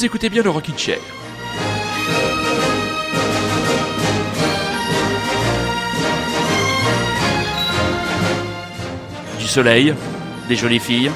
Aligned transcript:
vous 0.00 0.06
écoutez 0.06 0.30
bien 0.30 0.42
le 0.42 0.48
Rockin' 0.48 0.78
Chair. 0.78 0.98
Du 9.38 9.46
soleil, 9.46 9.94
des 10.48 10.56
jolies 10.56 10.78
filles, 10.78 11.10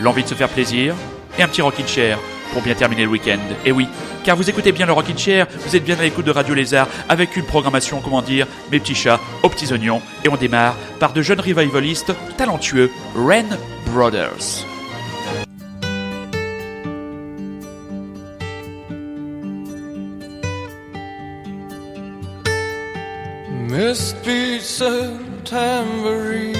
l'envie 0.00 0.22
de 0.22 0.28
se 0.28 0.34
faire 0.34 0.48
plaisir 0.48 0.94
et 1.38 1.42
un 1.42 1.48
petit 1.48 1.60
Rockin' 1.60 1.86
Chair 1.86 2.18
pour 2.54 2.62
bien 2.62 2.74
terminer 2.74 3.02
le 3.02 3.10
week-end. 3.10 3.38
Et 3.66 3.72
oui, 3.72 3.86
car 4.24 4.34
vous 4.34 4.48
écoutez 4.48 4.72
bien 4.72 4.86
le 4.86 4.92
Rockin' 4.92 5.18
Chair, 5.18 5.46
vous 5.66 5.76
êtes 5.76 5.84
bien 5.84 5.98
à 5.98 6.02
l'écoute 6.02 6.24
de 6.24 6.30
Radio 6.30 6.54
Lézard 6.54 6.88
avec 7.10 7.36
une 7.36 7.44
programmation, 7.44 8.00
comment 8.00 8.22
dire, 8.22 8.46
mes 8.72 8.80
petits 8.80 8.94
chats 8.94 9.20
aux 9.42 9.50
petits 9.50 9.74
oignons. 9.74 10.00
Et 10.24 10.30
on 10.30 10.36
démarre 10.36 10.74
par 10.98 11.12
de 11.12 11.20
jeunes 11.20 11.40
revivalistes 11.40 12.14
talentueux, 12.38 12.90
Ren 13.14 13.58
Brothers. 13.92 14.64
Mist 23.76 24.16
beats 24.24 24.80
and 24.80 25.46
tambourines. 25.46 26.56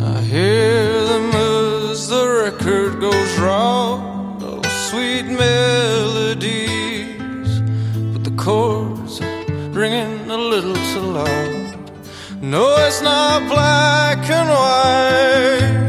I 0.00 0.20
hear 0.20 1.04
them 1.04 1.34
as 1.34 2.06
the 2.06 2.24
record 2.44 3.00
goes 3.00 3.38
round. 3.40 4.40
Oh, 4.44 4.62
sweet 4.88 5.24
melodies, 5.24 6.70
but 8.12 8.22
the 8.22 8.30
chords 8.36 9.20
are 9.20 9.44
ringing 9.72 10.30
a 10.30 10.38
little 10.38 10.76
too 10.92 11.06
loud. 11.20 11.90
No, 12.40 12.76
it's 12.86 13.02
not 13.02 13.48
black 13.48 14.30
and 14.30 14.48
white. 14.48 15.83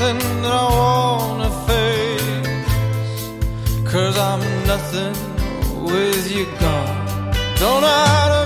Nothing 0.00 0.42
that 0.42 0.52
I 0.52 0.66
wanna 0.80 1.50
face, 1.66 2.46
cause 3.84 4.16
I'm 4.16 4.40
nothing 4.64 5.14
with 5.86 6.30
you 6.30 6.46
gone. 6.60 7.32
Don't 7.56 7.80
know 7.82 8.37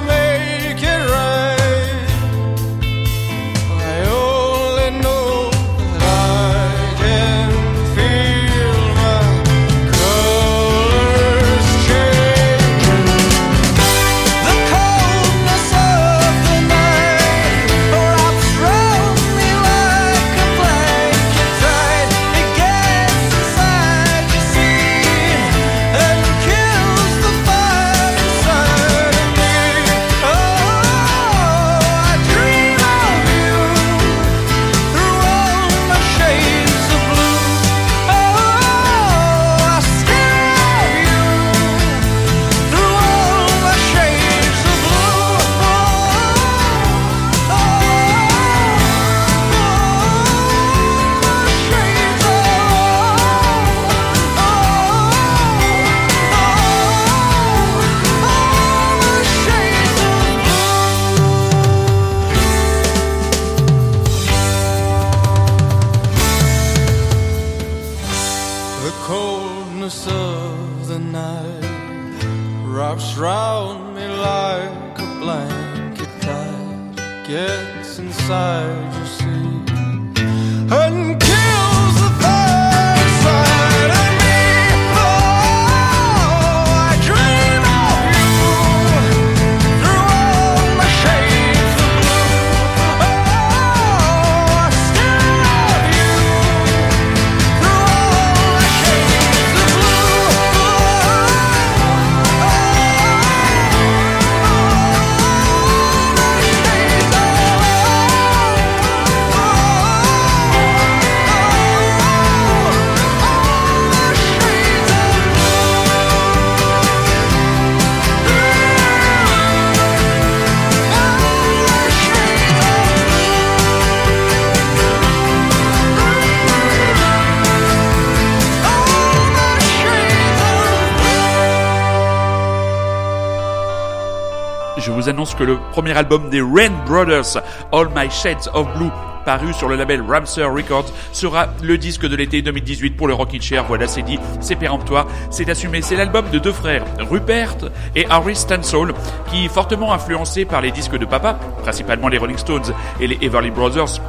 annonce 135.13 135.35
que 135.35 135.45
le 135.45 135.59
premier 135.73 135.93
album 135.93 136.31
des 136.31 136.41
Rain 136.41 136.73
Brothers, 136.87 137.37
All 137.71 137.89
My 137.95 138.11
Shades 138.11 138.49
of 138.55 138.67
Blue, 138.79 138.91
paru 139.27 139.53
sur 139.53 139.69
le 139.69 139.77
label 139.77 140.01
Ramsar 140.01 140.53
Records, 140.55 140.91
sera 141.13 141.49
le 141.63 141.77
disque 141.77 142.07
de 142.07 142.17
l'été 142.17 142.41
2018 142.41 142.97
pour 142.97 143.09
le 143.09 143.15
Rockin' 143.15 143.41
Chair. 143.41 143.65
Voilà, 143.69 143.87
c'est 143.87 144.01
dit, 144.01 144.19
c'est 144.41 144.57
péremptoire, 144.57 145.07
c'est 145.31 145.51
assumé. 145.51 145.83
C'est 145.83 145.97
l'album 145.97 146.25
de 146.33 146.39
deux 146.39 146.53
frères, 146.53 146.85
Rupert 146.99 147.57
et 147.95 148.07
Harry 148.09 148.35
Stansall, 148.35 148.95
qui, 149.31 149.49
fortement 149.49 149.93
influencés 149.93 150.47
par 150.47 150.63
les 150.63 150.71
disques 150.71 150.99
de 150.99 151.05
papa, 151.05 151.39
principalement 151.61 152.09
les 152.09 152.17
Rolling 152.17 152.39
Stones 152.39 152.73
et 152.99 153.07
les 153.07 153.19
Everly 153.21 153.51
Brothers, 153.51 154.01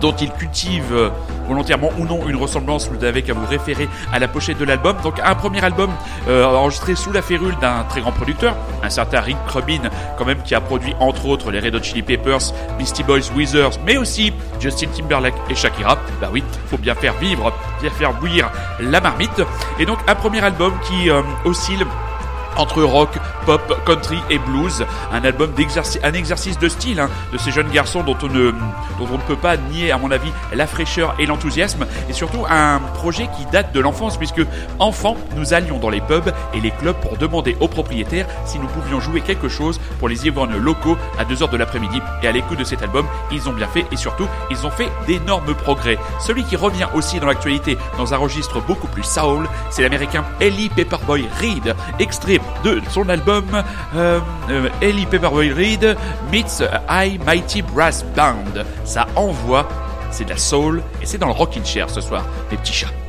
dont 0.00 0.14
il 0.20 0.30
cultive 0.32 0.92
euh, 0.92 1.10
volontairement 1.46 1.90
ou 1.98 2.04
non 2.04 2.20
une 2.28 2.36
ressemblance, 2.36 2.88
vous 2.88 2.96
n'avez 2.96 3.22
qu'à 3.22 3.32
vous 3.32 3.46
référer 3.46 3.88
à 4.12 4.18
la 4.18 4.28
pochette 4.28 4.58
de 4.58 4.64
l'album. 4.64 4.96
Donc 5.02 5.20
un 5.24 5.34
premier 5.34 5.62
album 5.64 5.90
euh, 6.28 6.44
enregistré 6.44 6.94
sous 6.94 7.12
la 7.12 7.22
férule 7.22 7.56
d'un 7.60 7.84
très 7.88 8.00
grand 8.00 8.12
producteur, 8.12 8.54
un 8.82 8.90
certain 8.90 9.20
Rick 9.20 9.38
Rubin, 9.48 9.90
quand 10.16 10.24
même 10.24 10.42
qui 10.42 10.54
a 10.54 10.60
produit 10.60 10.94
entre 11.00 11.26
autres 11.26 11.50
les 11.50 11.60
Red 11.60 11.74
Hot 11.74 11.82
Chili 11.82 12.02
Peppers, 12.02 12.52
Beastie 12.78 13.02
Boys, 13.02 13.30
Wizards, 13.34 13.78
mais 13.84 13.96
aussi 13.96 14.32
Justin 14.60 14.88
Timberlake 14.88 15.34
et 15.50 15.54
Shakira. 15.54 15.98
Bah 16.20 16.28
oui, 16.32 16.42
faut 16.66 16.78
bien 16.78 16.94
faire 16.94 17.14
vivre, 17.14 17.52
bien 17.80 17.90
faire 17.90 18.12
bouillir 18.14 18.50
la 18.80 19.00
marmite. 19.00 19.42
Et 19.78 19.86
donc 19.86 19.98
un 20.06 20.14
premier 20.14 20.40
album 20.40 20.72
qui 20.86 21.10
euh, 21.10 21.22
oscille 21.44 21.84
entre 22.58 22.82
rock, 22.82 23.10
pop, 23.46 23.80
country 23.86 24.18
et 24.30 24.38
blues. 24.38 24.84
Un 25.12 25.24
album 25.24 25.52
d'exercice, 25.52 26.00
un 26.02 26.12
exercice 26.12 26.58
de 26.58 26.68
style 26.68 27.00
hein, 27.00 27.08
de 27.32 27.38
ces 27.38 27.50
jeunes 27.50 27.70
garçons 27.70 28.02
dont 28.02 28.16
on, 28.22 28.26
ne, 28.26 28.50
dont 28.50 29.08
on 29.10 29.16
ne 29.16 29.22
peut 29.22 29.36
pas 29.36 29.56
nier, 29.56 29.90
à 29.92 29.98
mon 29.98 30.10
avis, 30.10 30.30
la 30.52 30.66
fraîcheur 30.66 31.14
et 31.18 31.26
l'enthousiasme. 31.26 31.86
Et 32.08 32.12
surtout 32.12 32.44
un 32.48 32.80
projet 32.94 33.28
qui 33.36 33.46
date 33.46 33.72
de 33.72 33.80
l'enfance, 33.80 34.16
puisque 34.18 34.42
enfant, 34.78 35.16
nous 35.36 35.54
allions 35.54 35.78
dans 35.78 35.90
les 35.90 36.00
pubs 36.00 36.32
et 36.52 36.60
les 36.60 36.70
clubs 36.70 36.96
pour 36.96 37.16
demander 37.16 37.56
aux 37.60 37.68
propriétaires 37.68 38.26
si 38.44 38.58
nous 38.58 38.66
pouvions 38.66 39.00
jouer 39.00 39.20
quelque 39.20 39.48
chose 39.48 39.80
pour 39.98 40.08
les 40.08 40.26
ivrognes 40.26 40.56
locaux 40.56 40.96
à 41.18 41.24
2h 41.24 41.50
de 41.50 41.56
l'après-midi. 41.56 42.00
Et 42.22 42.28
à 42.28 42.32
l'écoute 42.32 42.58
de 42.58 42.64
cet 42.64 42.82
album, 42.82 43.06
ils 43.30 43.48
ont 43.48 43.52
bien 43.52 43.68
fait 43.68 43.86
et 43.92 43.96
surtout, 43.96 44.26
ils 44.50 44.66
ont 44.66 44.70
fait 44.70 44.90
d'énormes 45.06 45.54
progrès. 45.54 45.98
Celui 46.20 46.44
qui 46.44 46.56
revient 46.56 46.88
aussi 46.94 47.20
dans 47.20 47.26
l'actualité 47.26 47.78
dans 47.96 48.14
un 48.14 48.16
registre 48.16 48.60
beaucoup 48.60 48.88
plus 48.88 49.04
soul, 49.04 49.48
c'est 49.70 49.82
l'américain 49.82 50.24
Ellie 50.40 50.68
Pepperboy 50.68 51.28
Reed, 51.40 51.74
extrait 51.98 52.40
de 52.64 52.80
son 52.90 53.08
album 53.08 53.44
euh, 53.94 54.20
euh, 54.50 54.68
Ellie 54.80 55.06
Pepperboy 55.06 55.52
Reed 55.52 55.96
meets 56.32 56.62
High 56.88 57.20
Mighty 57.24 57.62
Brass 57.62 58.04
Band. 58.16 58.64
Ça 58.84 59.06
envoie, 59.16 59.68
c'est 60.10 60.24
de 60.24 60.30
la 60.30 60.36
soul 60.36 60.82
et 61.02 61.06
c'est 61.06 61.18
dans 61.18 61.28
le 61.28 61.32
rocking 61.32 61.64
chair 61.64 61.88
ce 61.90 62.00
soir, 62.00 62.24
les 62.50 62.56
petits 62.56 62.72
chats. 62.72 63.07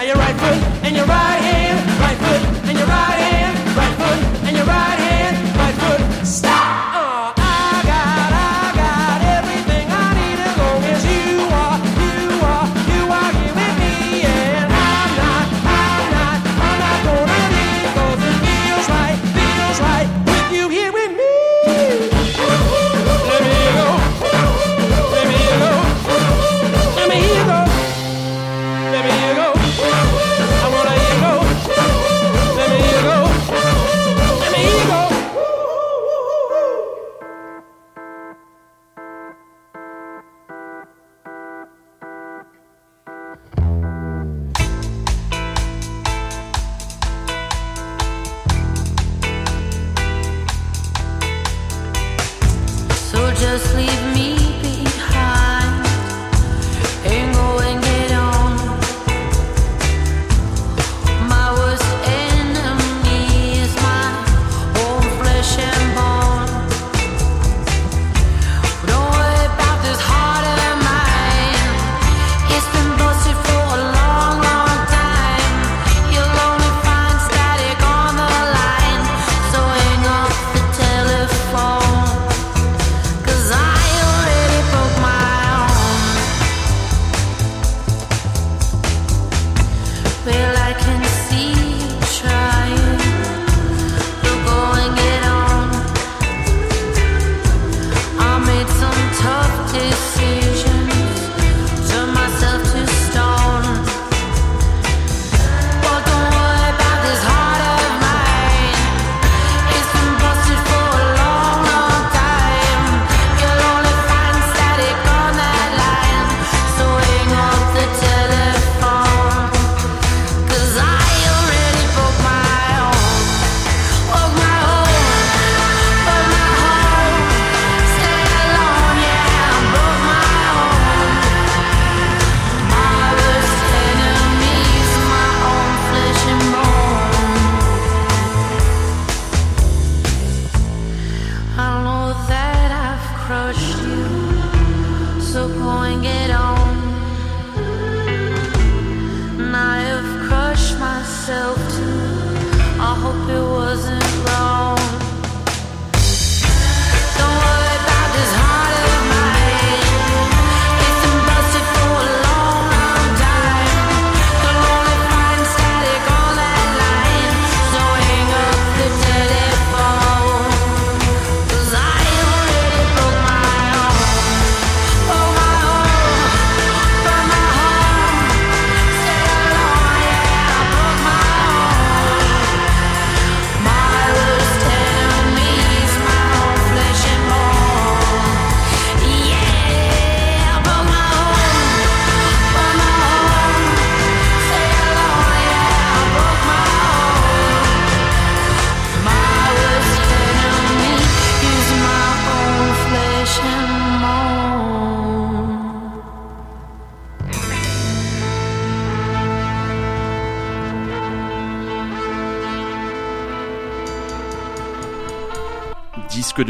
now 0.00 0.06
your 0.06 0.16
right 0.16 0.36
foot 0.36 0.84
and 0.86 0.96
your 0.96 1.04
right 1.04 1.42
hand, 1.42 2.00
right 2.00 2.16
foot 2.16 2.68
and 2.70 2.78
your 2.78 2.86
right 2.86 3.20
hand. 3.20 3.29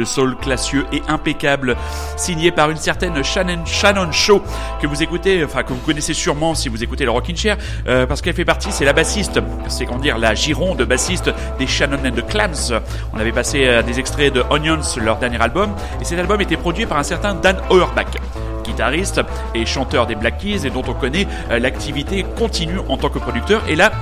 De 0.00 0.04
soul 0.06 0.34
classieux 0.36 0.86
et 0.92 1.02
impeccable, 1.08 1.76
signé 2.16 2.50
par 2.50 2.70
une 2.70 2.78
certaine 2.78 3.22
Shannon, 3.22 3.64
Shannon 3.66 4.10
Shaw, 4.10 4.42
que 4.80 4.86
vous 4.86 5.02
écoutez, 5.02 5.44
enfin 5.44 5.62
que 5.62 5.74
vous 5.74 5.80
connaissez 5.80 6.14
sûrement 6.14 6.54
si 6.54 6.70
vous 6.70 6.82
écoutez 6.82 7.04
le 7.04 7.10
Rockin' 7.10 7.36
Chair, 7.36 7.58
euh, 7.86 8.06
parce 8.06 8.22
qu'elle 8.22 8.34
fait 8.34 8.46
partie, 8.46 8.72
c'est 8.72 8.86
la 8.86 8.94
bassiste, 8.94 9.40
c'est 9.68 9.84
comment 9.84 10.00
dire, 10.00 10.16
la 10.16 10.34
gironde 10.34 10.82
bassiste 10.82 11.30
des 11.58 11.66
Shannon 11.66 11.98
and 12.06 12.12
the 12.12 12.26
Clams. 12.26 12.80
On 13.12 13.18
avait 13.18 13.32
passé 13.32 13.66
euh, 13.66 13.82
des 13.82 14.00
extraits 14.00 14.32
de 14.32 14.42
Onions, 14.50 14.80
leur 14.96 15.18
dernier 15.18 15.40
album, 15.40 15.70
et 16.00 16.04
cet 16.04 16.18
album 16.18 16.40
était 16.40 16.56
produit 16.56 16.86
par 16.86 16.96
un 16.96 17.02
certain 17.02 17.34
Dan 17.34 17.58
Auerbach 17.68 18.16
guitariste 18.64 19.20
et 19.54 19.66
chanteur 19.66 20.06
des 20.06 20.14
Black 20.14 20.38
Keys 20.38 20.66
et 20.66 20.70
dont 20.70 20.84
on 20.88 20.94
connaît 20.94 21.26
euh, 21.50 21.58
l'activité 21.58 22.24
continue 22.38 22.78
en 22.88 22.96
tant 22.96 23.10
que 23.10 23.18
producteur. 23.18 23.62
Et 23.68 23.76
là, 23.76 23.92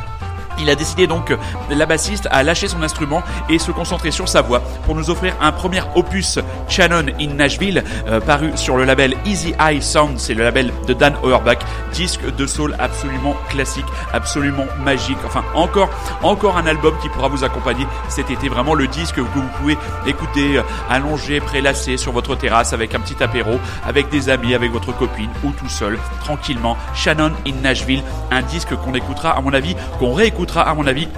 il 0.60 0.70
a 0.70 0.74
décidé 0.74 1.06
donc, 1.06 1.34
la 1.70 1.86
bassiste, 1.86 2.28
à 2.30 2.42
lâcher 2.42 2.68
son 2.68 2.82
instrument 2.82 3.22
et 3.48 3.58
se 3.58 3.70
concentrer 3.70 4.10
sur 4.10 4.28
sa 4.28 4.42
voix 4.42 4.60
pour 4.84 4.94
nous 4.94 5.10
offrir 5.10 5.34
un 5.40 5.52
premier 5.52 5.80
opus 5.94 6.38
Shannon 6.68 7.06
in 7.20 7.34
Nashville, 7.34 7.82
euh, 8.08 8.20
paru 8.20 8.52
sur 8.56 8.76
le 8.76 8.84
label 8.84 9.14
Easy 9.24 9.54
Eye 9.60 9.82
Sound, 9.82 10.18
c'est 10.18 10.34
le 10.34 10.44
label 10.44 10.72
de 10.86 10.92
Dan 10.92 11.14
Auerbach, 11.22 11.58
disque 11.92 12.34
de 12.36 12.46
soul 12.46 12.74
absolument 12.78 13.34
classique, 13.48 13.86
absolument 14.12 14.66
magique. 14.84 15.18
Enfin, 15.26 15.44
encore, 15.54 15.90
encore 16.22 16.56
un 16.56 16.66
album 16.66 16.94
qui 17.02 17.08
pourra 17.08 17.28
vous 17.28 17.44
accompagner 17.44 17.86
cet 18.08 18.30
été, 18.30 18.48
vraiment 18.48 18.74
le 18.74 18.86
disque 18.86 19.16
que 19.16 19.20
vous 19.20 19.42
pouvez 19.58 19.76
écouter 20.06 20.58
euh, 20.58 20.62
allongé, 20.90 21.40
prélassé 21.40 21.96
sur 21.96 22.12
votre 22.12 22.36
terrasse 22.36 22.72
avec 22.72 22.94
un 22.94 23.00
petit 23.00 23.22
apéro, 23.22 23.58
avec 23.86 24.08
des 24.10 24.28
amis, 24.28 24.54
avec 24.54 24.70
votre 24.72 24.96
copine 24.96 25.30
ou 25.44 25.50
tout 25.52 25.68
seul, 25.68 25.98
tranquillement. 26.20 26.76
Shannon 26.94 27.32
in 27.46 27.54
Nashville, 27.62 28.02
un 28.30 28.42
disque 28.42 28.74
qu'on 28.76 28.94
écoutera, 28.94 29.30
à 29.30 29.40
mon 29.40 29.52
avis, 29.52 29.74
qu'on 29.98 30.12
à 30.56 30.74
mon 30.74 30.86
avis, 30.86 31.08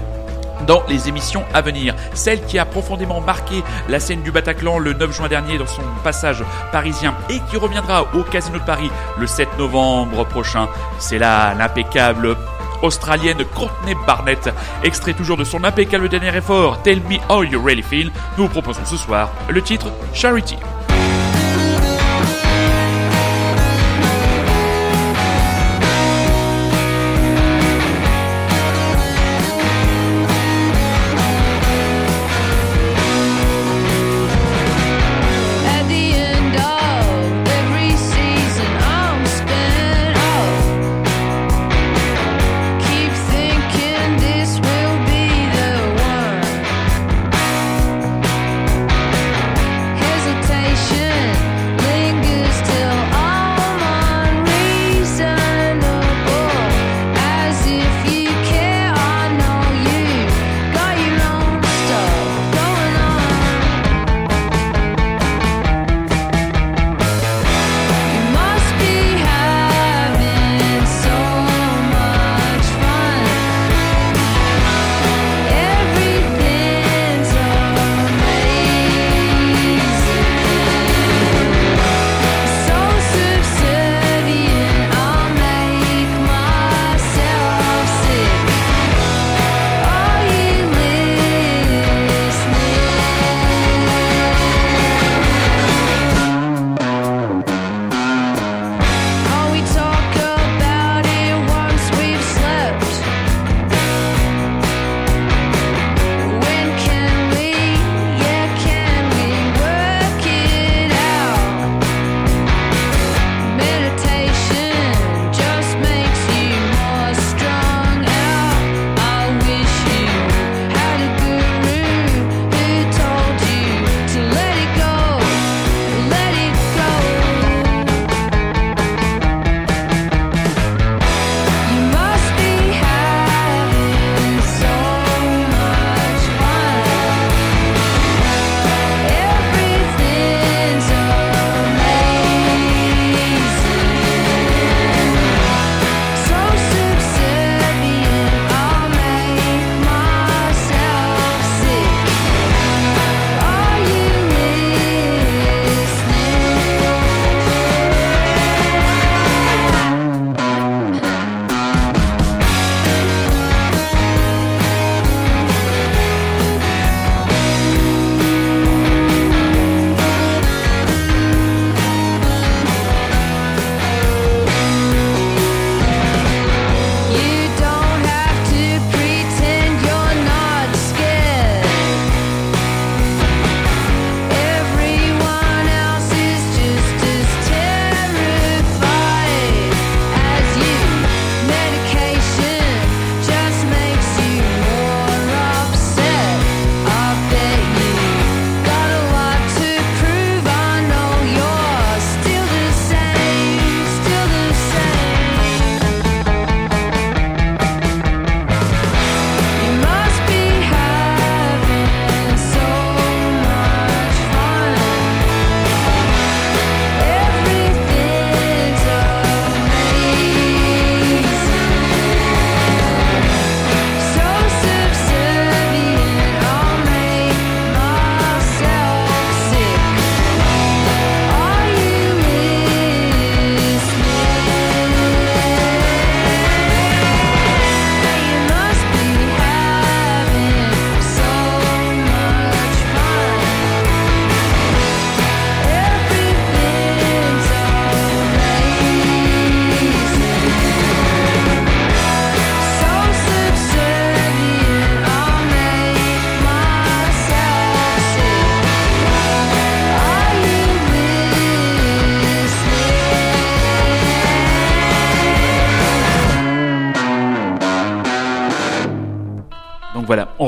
dans 0.67 0.83
les 0.87 1.09
émissions 1.09 1.43
à 1.53 1.61
venir. 1.61 1.95
Celle 2.13 2.43
qui 2.45 2.59
a 2.59 2.65
profondément 2.65 3.21
marqué 3.21 3.63
la 3.89 3.99
scène 3.99 4.21
du 4.21 4.31
Bataclan 4.31 4.77
le 4.79 4.93
9 4.93 5.11
juin 5.11 5.27
dernier 5.27 5.57
dans 5.57 5.67
son 5.67 5.81
passage 6.03 6.43
parisien 6.71 7.15
et 7.29 7.39
qui 7.49 7.57
reviendra 7.57 8.07
au 8.13 8.23
Casino 8.23 8.59
de 8.59 8.63
Paris 8.63 8.91
le 9.17 9.27
7 9.27 9.57
novembre 9.57 10.25
prochain, 10.25 10.67
c'est 10.99 11.17
là 11.17 11.53
l'impeccable 11.53 12.37
australienne 12.81 13.43
Courtney 13.55 13.95
Barnett, 14.07 14.49
extrait 14.83 15.13
toujours 15.13 15.37
de 15.37 15.43
son 15.43 15.63
impeccable 15.63 16.09
dernier 16.09 16.35
effort 16.35 16.81
Tell 16.81 16.99
Me 17.01 17.17
How 17.29 17.43
You 17.43 17.61
Really 17.63 17.83
Feel. 17.83 18.11
Nous 18.37 18.45
vous 18.45 18.49
proposons 18.49 18.85
ce 18.85 18.97
soir 18.97 19.29
le 19.49 19.61
titre 19.61 19.87
Charity. 20.13 20.57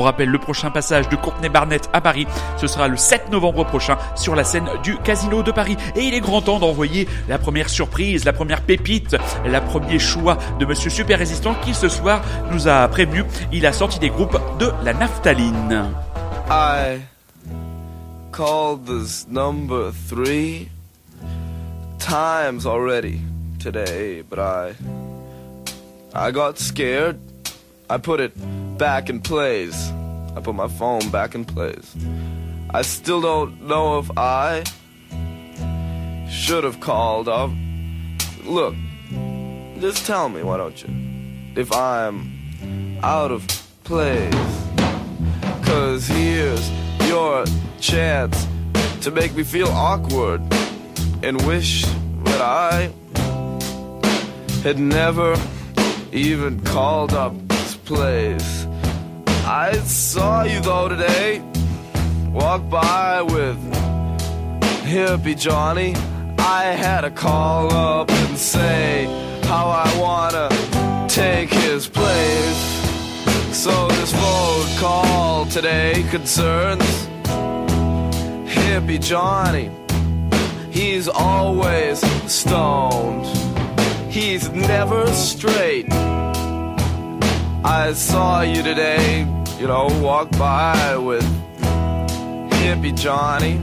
On 0.04 0.06
rappelle 0.06 0.28
le 0.28 0.38
prochain 0.38 0.70
passage 0.70 1.08
de 1.08 1.16
Courtney 1.16 1.48
Barnett 1.48 1.88
à 1.94 2.02
Paris. 2.02 2.26
Ce 2.58 2.66
sera 2.66 2.88
le 2.88 2.98
7 2.98 3.30
novembre 3.30 3.64
prochain 3.64 3.96
sur 4.16 4.34
la 4.34 4.44
scène 4.44 4.68
du 4.82 4.98
Casino 4.98 5.42
de 5.42 5.50
Paris. 5.50 5.78
Et 5.96 6.02
il 6.02 6.12
est 6.12 6.20
grand 6.20 6.42
temps 6.42 6.58
d'envoyer 6.58 7.08
la 7.26 7.38
première 7.38 7.70
surprise, 7.70 8.26
la 8.26 8.34
première 8.34 8.60
pépite, 8.60 9.16
la 9.46 9.62
premier 9.62 9.98
choix 9.98 10.36
de 10.58 10.66
Monsieur 10.66 10.90
Super 10.90 11.18
Résistant 11.18 11.54
qui 11.64 11.72
ce 11.72 11.88
soir 11.88 12.20
nous 12.52 12.68
a 12.68 12.86
prévenu. 12.88 13.24
Il 13.50 13.64
a 13.64 13.72
sorti 13.72 13.98
des 13.98 14.10
groupes 14.10 14.38
de 14.58 14.70
la 14.84 14.92
naphtaline. 14.92 15.86
I 16.50 17.00
called 18.30 18.84
this 18.84 19.26
number 19.26 19.90
three 20.06 20.68
times 21.98 22.66
already 22.66 23.20
today, 23.58 24.22
but 24.28 24.38
I 24.38 24.74
I 26.14 26.30
got 26.30 26.58
scared. 26.58 27.16
I 27.88 27.96
put 27.96 28.20
it 28.20 28.32
back 28.76 29.08
in 29.08 29.20
place. 29.20 29.90
I 30.36 30.40
put 30.40 30.54
my 30.54 30.68
phone 30.68 31.08
back 31.10 31.34
in 31.34 31.44
place. 31.44 31.94
I 32.70 32.82
still 32.82 33.20
don't 33.20 33.68
know 33.68 33.98
if 33.98 34.10
I 34.16 34.64
should 36.28 36.64
have 36.64 36.80
called 36.80 37.28
up. 37.28 37.50
Look, 38.44 38.74
just 39.78 40.06
tell 40.06 40.28
me, 40.28 40.42
why 40.42 40.56
don't 40.56 40.82
you? 40.82 40.90
If 41.60 41.72
I'm 41.72 42.98
out 43.02 43.30
of 43.30 43.46
place. 43.84 44.34
Cause 45.62 46.06
here's 46.06 46.70
your 47.06 47.44
chance 47.80 48.46
to 49.02 49.10
make 49.10 49.34
me 49.34 49.44
feel 49.44 49.68
awkward 49.68 50.40
and 51.22 51.40
wish 51.46 51.84
that 52.24 52.40
I 52.40 52.90
had 54.62 54.78
never 54.78 55.36
even 56.12 56.60
called 56.60 57.12
up 57.12 57.34
this 57.48 57.76
place. 57.76 58.63
I 59.64 59.72
saw 59.78 60.42
you 60.42 60.60
though 60.60 60.90
today, 60.90 61.42
walk 62.30 62.68
by 62.68 63.22
with 63.22 63.56
hippie 64.84 65.38
Johnny. 65.38 65.94
I 66.38 66.64
had 66.64 67.00
to 67.00 67.10
call 67.10 67.72
up 67.72 68.10
and 68.10 68.36
say 68.36 69.06
how 69.44 69.68
I 69.68 69.88
wanna 69.98 71.08
take 71.08 71.48
his 71.48 71.88
place. 71.88 72.60
So 73.56 73.88
this 73.88 74.12
phone 74.12 74.66
call 74.76 75.46
today 75.46 76.04
concerns 76.10 76.84
hippie 78.54 79.00
Johnny. 79.00 79.70
He's 80.70 81.08
always 81.08 82.00
stoned. 82.30 83.24
He's 84.12 84.50
never 84.50 85.06
straight. 85.12 85.90
I 87.64 87.94
saw 87.94 88.42
you 88.42 88.62
today, 88.62 89.26
you 89.58 89.66
know, 89.66 89.88
walk 90.02 90.30
by 90.32 90.96
with 90.96 91.24
hippie 92.60 92.96
Johnny. 92.96 93.58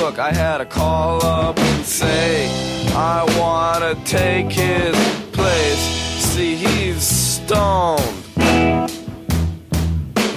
Look, 0.00 0.18
I 0.18 0.32
had 0.32 0.58
to 0.58 0.66
call 0.66 1.24
up 1.24 1.58
and 1.58 1.84
say 1.84 2.48
I 2.94 3.24
wanna 3.38 3.94
take 4.04 4.50
his 4.50 4.94
place. 5.32 5.80
See, 6.20 6.54
he's 6.54 7.02
stoned 7.02 8.00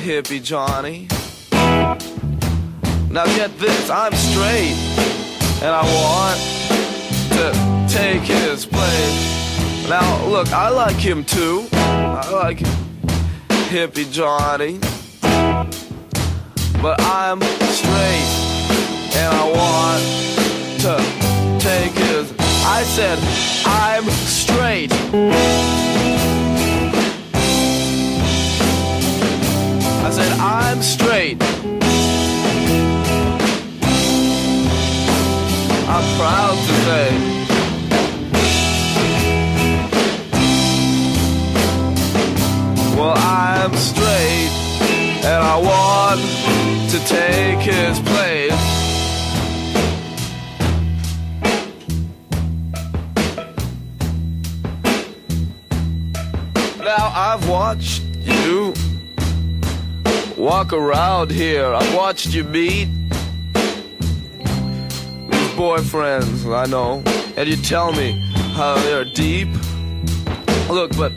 hippie 0.01 0.43
Johnny. 0.43 1.07
Now 3.11 3.25
get 3.35 3.57
this, 3.59 3.89
I'm 3.89 4.13
straight, 4.13 4.75
and 5.61 5.75
I 5.75 5.83
want 6.01 6.39
to 7.35 7.93
take 7.93 8.21
his 8.21 8.65
place. 8.65 9.89
Now 9.89 10.25
look, 10.25 10.51
I 10.51 10.69
like 10.69 10.95
him 10.95 11.23
too. 11.23 11.67
I 11.73 12.29
like 12.31 12.59
hippie 13.71 14.11
Johnny. 14.11 14.79
But 16.81 16.99
I'm 16.99 17.41
straight, 17.71 18.27
and 19.15 19.33
I 19.33 19.45
want 19.55 20.03
to 20.81 20.97
take 21.57 21.93
his. 21.93 22.33
I 22.65 22.83
said, 22.83 23.17
I'm 23.65 24.03
straight. 24.09 24.91
I 30.03 30.09
said, 30.11 30.31
I'm 30.39 30.81
straight. 30.81 31.41
I'm 35.87 36.17
proud 36.19 36.57
to 36.57 36.73
say. 36.83 37.30
Well, 43.01 43.17
I'm 43.17 43.73
straight, 43.77 44.51
and 45.25 45.43
I 45.43 45.57
want 45.57 46.21
to 46.91 46.99
take 47.07 47.57
his 47.57 47.99
place. 48.01 48.51
Now 56.77 57.11
I've 57.15 57.49
watched 57.49 58.03
you 58.21 58.71
walk 60.37 60.71
around 60.71 61.31
here. 61.31 61.73
I've 61.73 61.95
watched 61.95 62.35
you 62.35 62.43
meet 62.43 62.87
these 65.31 65.51
boyfriends, 65.57 66.45
I 66.55 66.67
know, 66.67 67.01
and 67.35 67.49
you 67.49 67.55
tell 67.55 67.91
me 67.93 68.11
how 68.53 68.75
they're 68.75 69.05
deep. 69.05 69.47
Look, 70.69 70.95
but 70.95 71.11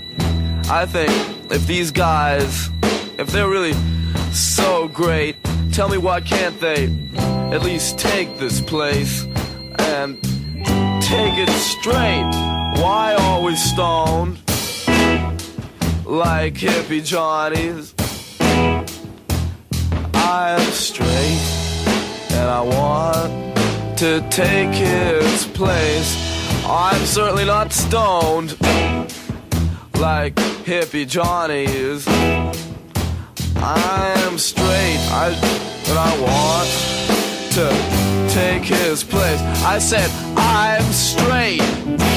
I 0.70 0.86
think 0.86 1.33
if 1.50 1.66
these 1.66 1.90
guys, 1.90 2.70
if 3.18 3.28
they're 3.28 3.48
really 3.48 3.74
so 4.32 4.88
great, 4.88 5.36
tell 5.72 5.88
me 5.88 5.98
why 5.98 6.20
can't 6.20 6.58
they 6.60 6.84
at 7.52 7.62
least 7.62 7.98
take 7.98 8.38
this 8.38 8.60
place 8.60 9.24
and 9.78 10.20
take 11.02 11.38
it 11.38 11.50
straight? 11.50 12.30
Why 12.80 13.14
always 13.18 13.62
stoned 13.62 14.38
like 16.04 16.54
hippie 16.54 17.04
Johnnies? 17.04 17.94
I'm 20.14 20.60
straight 20.72 21.64
and 22.30 22.50
I 22.50 22.60
want 22.60 23.98
to 23.98 24.26
take 24.30 24.70
his 24.70 25.46
place. 25.48 26.16
I'm 26.66 27.04
certainly 27.04 27.44
not 27.44 27.72
stoned 27.72 28.56
like 30.04 30.34
hippie 30.66 31.08
Johnny 31.08 31.64
is. 31.64 32.06
I'm 33.56 34.36
straight, 34.36 35.00
I 35.10 35.28
and 35.88 35.98
I 35.98 36.12
want 36.28 36.68
to 37.56 38.34
take 38.34 38.64
his 38.64 39.02
place. 39.02 39.40
I 39.64 39.78
said 39.78 40.10
I'm 40.36 40.84
straight. 40.92 42.13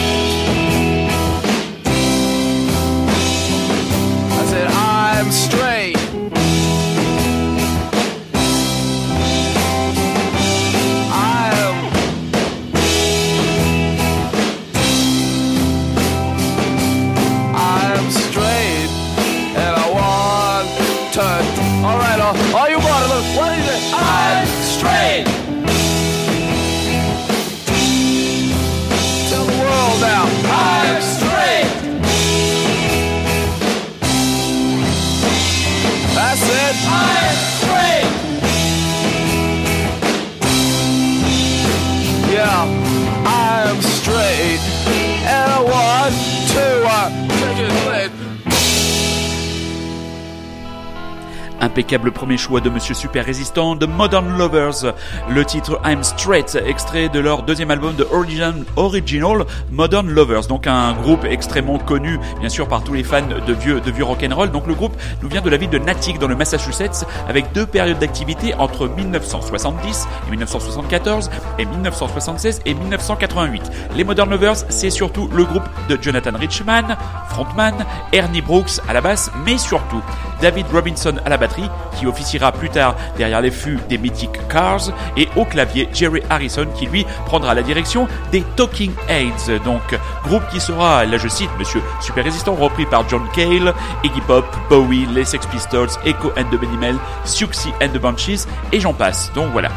L'impeccable 51.67 52.13
premier 52.13 52.37
choix 52.37 52.61
de 52.61 52.69
Monsieur 52.69 52.93
Super 52.93 53.25
Résistant 53.25 53.75
de 53.75 53.85
Modern 53.85 54.37
Lovers. 54.37 54.93
Le 55.29 55.43
titre 55.43 55.81
I'm 55.83 56.01
Straight, 56.01 56.57
extrait 56.65 57.09
de 57.09 57.19
leur 57.19 57.43
deuxième 57.43 57.71
album 57.71 57.93
de 57.93 58.07
Original, 58.09 58.53
Original 58.77 59.45
Modern 59.69 60.09
Lovers. 60.09 60.47
Donc 60.47 60.65
un 60.65 60.93
groupe 60.93 61.25
extrêmement 61.25 61.77
connu, 61.77 62.21
bien 62.39 62.47
sûr, 62.47 62.69
par 62.69 62.85
tous 62.85 62.93
les 62.93 63.03
fans 63.03 63.19
de 63.45 63.53
vieux, 63.53 63.81
de 63.81 63.91
vieux 63.91 64.05
rock'n'roll. 64.05 64.49
Donc 64.49 64.65
le 64.65 64.75
groupe 64.75 64.95
nous 65.21 65.27
vient 65.27 65.41
de 65.41 65.49
la 65.49 65.57
ville 65.57 65.69
de 65.69 65.77
Natick 65.77 66.19
dans 66.19 66.29
le 66.29 66.37
Massachusetts 66.37 67.05
avec 67.27 67.51
deux 67.51 67.65
périodes 67.65 67.99
d'activité 67.99 68.53
entre 68.53 68.87
1970 68.87 70.07
et 70.25 70.31
1974 70.31 71.29
et 71.59 71.65
1976 71.65 72.61
et 72.65 72.73
1988. 72.75 73.63
Les 73.93 74.05
Modern 74.05 74.29
Lovers, 74.29 74.63
c'est 74.69 74.89
surtout 74.89 75.27
le 75.35 75.43
groupe 75.43 75.67
de 75.89 75.97
Jonathan 76.01 76.37
Richman, 76.39 76.95
frontman, 77.27 77.75
Ernie 78.13 78.41
Brooks 78.41 78.79
à 78.87 78.93
la 78.93 79.01
basse, 79.01 79.29
mais 79.45 79.57
surtout 79.57 80.01
David 80.41 80.67
Robinson 80.71 81.15
à 81.25 81.29
la 81.29 81.37
batterie, 81.37 81.56
qui 81.95 82.05
officiera 82.05 82.51
plus 82.51 82.69
tard 82.69 82.95
derrière 83.17 83.41
les 83.41 83.51
fûts 83.51 83.79
des 83.89 83.97
mythiques 83.97 84.47
Cars, 84.49 84.91
et 85.15 85.27
au 85.35 85.45
clavier 85.45 85.89
Jerry 85.93 86.21
Harrison, 86.29 86.67
qui 86.77 86.85
lui 86.85 87.05
prendra 87.25 87.53
la 87.53 87.63
direction 87.63 88.07
des 88.31 88.43
Talking 88.55 88.91
Heads, 89.09 89.59
donc 89.65 89.81
groupe 90.23 90.47
qui 90.51 90.59
sera, 90.59 91.05
là 91.05 91.17
je 91.17 91.27
cite 91.27 91.49
Monsieur 91.59 91.81
Super 92.01 92.23
Résistant, 92.23 92.55
repris 92.55 92.85
par 92.85 93.07
John 93.09 93.23
Cale, 93.33 93.73
Iggy 94.03 94.21
Pop, 94.21 94.45
Bowie, 94.69 95.07
les 95.13 95.25
Sex 95.25 95.45
Pistols, 95.47 95.89
Echo 96.05 96.31
and 96.37 96.45
the 96.51 96.59
Benimel, 96.59 96.97
Siouxsie 97.25 97.73
and 97.81 97.89
the 97.89 97.99
Banshees, 97.99 98.47
et 98.71 98.79
j'en 98.79 98.93
passe. 98.93 99.31
Donc 99.33 99.51
voilà. 99.51 99.69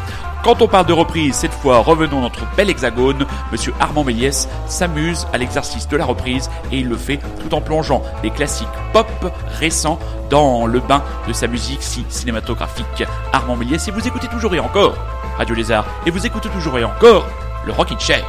Quand 0.43 0.59
on 0.63 0.67
parle 0.67 0.87
de 0.87 0.93
reprise, 0.93 1.35
cette 1.35 1.53
fois 1.53 1.79
revenons 1.79 2.15
dans 2.15 2.21
notre 2.21 2.47
bel 2.55 2.67
hexagone, 2.67 3.27
Monsieur 3.51 3.73
Armand 3.79 4.03
Méliès 4.03 4.49
s'amuse 4.65 5.27
à 5.33 5.37
l'exercice 5.37 5.87
de 5.87 5.95
la 5.95 6.05
reprise 6.05 6.49
et 6.71 6.79
il 6.79 6.89
le 6.89 6.97
fait 6.97 7.19
tout 7.39 7.53
en 7.53 7.61
plongeant 7.61 8.01
des 8.23 8.31
classiques 8.31 8.67
pop 8.91 9.31
récents 9.59 9.99
dans 10.31 10.65
le 10.65 10.79
bain 10.79 11.03
de 11.27 11.33
sa 11.33 11.45
musique 11.45 11.83
si 11.83 12.03
cinématographique. 12.09 13.03
Armand 13.31 13.55
Méliès 13.55 13.87
et 13.87 13.91
vous 13.91 14.07
écoutez 14.07 14.27
toujours 14.29 14.55
et 14.55 14.59
encore 14.59 14.95
Radio 15.37 15.53
Lézard 15.53 15.85
et 16.07 16.11
vous 16.11 16.25
écoutez 16.25 16.49
toujours 16.49 16.79
et 16.79 16.83
encore 16.83 17.27
le 17.67 17.71
Rockin' 17.71 17.99
Chair. 17.99 18.25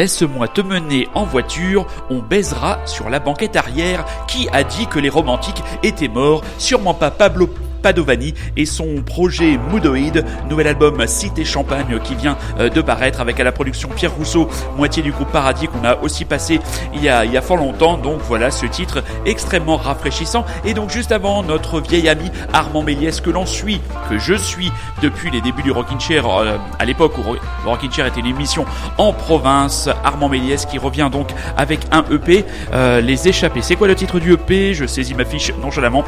Laisse-moi 0.00 0.48
te 0.48 0.62
mener 0.62 1.10
en 1.12 1.24
voiture, 1.24 1.86
on 2.08 2.20
baisera 2.20 2.78
sur 2.86 3.10
la 3.10 3.18
banquette 3.18 3.54
arrière. 3.54 4.06
Qui 4.28 4.48
a 4.50 4.64
dit 4.64 4.86
que 4.86 4.98
les 4.98 5.10
romantiques 5.10 5.62
étaient 5.82 6.08
morts? 6.08 6.42
Sûrement 6.56 6.94
pas 6.94 7.10
Pablo 7.10 7.50
Padovani 7.80 8.34
et 8.56 8.66
son 8.66 9.02
projet 9.04 9.58
Moodoid, 9.70 10.24
nouvel 10.48 10.66
album 10.66 11.06
Cité 11.06 11.44
Champagne 11.44 11.98
qui 12.04 12.14
vient 12.14 12.36
euh, 12.58 12.68
de 12.68 12.80
paraître 12.80 13.20
avec 13.20 13.38
à 13.40 13.44
la 13.44 13.52
production 13.52 13.88
Pierre 13.88 14.12
Rousseau, 14.14 14.48
moitié 14.76 15.02
du 15.02 15.12
groupe 15.12 15.30
Paradis 15.32 15.68
qu'on 15.68 15.84
a 15.84 15.96
aussi 16.02 16.24
passé 16.24 16.60
il 16.94 17.02
y 17.02 17.08
a, 17.08 17.24
il 17.24 17.32
y 17.32 17.36
a 17.36 17.42
fort 17.42 17.56
longtemps. 17.56 17.96
Donc 17.96 18.20
voilà 18.28 18.50
ce 18.50 18.66
titre 18.66 19.02
extrêmement 19.26 19.76
rafraîchissant. 19.76 20.44
Et 20.64 20.74
donc 20.74 20.90
juste 20.90 21.12
avant, 21.12 21.42
notre 21.42 21.80
vieil 21.80 22.08
ami 22.08 22.30
Armand 22.52 22.82
Méliès 22.82 23.20
que 23.20 23.30
l'on 23.30 23.46
suit, 23.46 23.80
que 24.08 24.18
je 24.18 24.34
suis 24.34 24.70
depuis 25.02 25.30
les 25.30 25.40
débuts 25.40 25.62
du 25.62 25.70
Rockin' 25.70 25.98
Chair, 26.00 26.26
euh, 26.26 26.56
à 26.78 26.84
l'époque 26.84 27.16
où 27.18 27.22
Ro- 27.22 27.36
Rockin' 27.64 27.90
Chair 27.90 28.06
était 28.06 28.20
une 28.20 28.26
émission 28.26 28.64
en 28.98 29.12
province. 29.12 29.88
Armand 30.04 30.28
Méliès 30.28 30.66
qui 30.66 30.78
revient 30.78 31.08
donc 31.10 31.28
avec 31.56 31.80
un 31.92 32.04
EP, 32.12 32.44
euh, 32.72 33.00
Les 33.00 33.28
Échappés. 33.28 33.62
C'est 33.62 33.76
quoi 33.76 33.88
le 33.88 33.94
titre 33.94 34.18
du 34.18 34.32
EP 34.32 34.74
Je 34.74 34.86
saisis 34.86 35.14
ma 35.14 35.24
fiche 35.24 35.52
nonchalamment. 35.62 36.04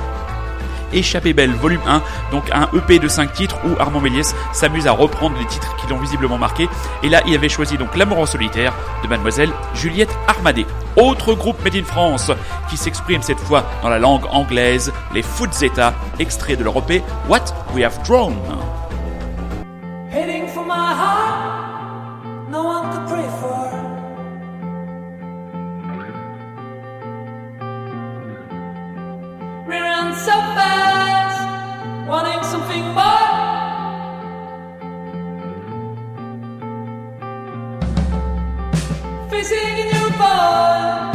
Échappée 0.93 1.33
Belle 1.33 1.53
volume 1.53 1.81
1, 1.87 2.03
donc 2.31 2.51
un 2.53 2.69
EP 2.77 2.99
de 2.99 3.09
5 3.09 3.33
titres 3.33 3.57
où 3.65 3.81
Armand 3.81 4.01
Méliès 4.01 4.35
s'amuse 4.53 4.87
à 4.87 4.93
reprendre 4.93 5.37
les 5.39 5.47
titres 5.47 5.77
qui 5.77 5.87
l'ont 5.89 5.99
visiblement 5.99 6.39
marqué. 6.39 6.69
Et 7.03 7.09
là, 7.09 7.23
il 7.27 7.35
avait 7.35 7.49
choisi 7.49 7.77
donc 7.77 7.97
L'amour 7.97 8.19
en 8.19 8.27
solitaire 8.27 8.73
de 9.03 9.09
mademoiselle 9.09 9.51
Juliette 9.75 10.17
Armadet. 10.29 10.67
Autre 10.97 11.35
groupe 11.35 11.63
Made 11.65 11.77
in 11.77 11.85
France 11.85 12.31
qui 12.69 12.77
s'exprime 12.77 13.23
cette 13.23 13.41
fois 13.41 13.65
dans 13.83 13.89
la 13.89 13.99
langue 13.99 14.25
anglaise, 14.31 14.93
les 15.15 15.23
Footzeta, 15.23 15.95
extrait 16.19 16.57
de 16.57 16.65
leur 16.65 16.77
EP 16.79 17.03
What 17.29 17.45
We 17.75 17.85
Have 17.85 18.03
Drawn. 18.07 18.35
Heading 20.11 20.49
for 20.49 20.65
my 20.65 20.73
heart, 20.73 22.51
no 22.51 22.63
one 22.65 22.91
could 22.93 23.09
pray 23.09 23.29
for. 23.41 23.83
So 30.15 30.31
wanting 32.13 32.43
something 32.45 32.85
more. 32.93 33.31
Facing 39.31 39.81
a 39.83 39.85
new 39.93 40.09
boy, 40.21 41.12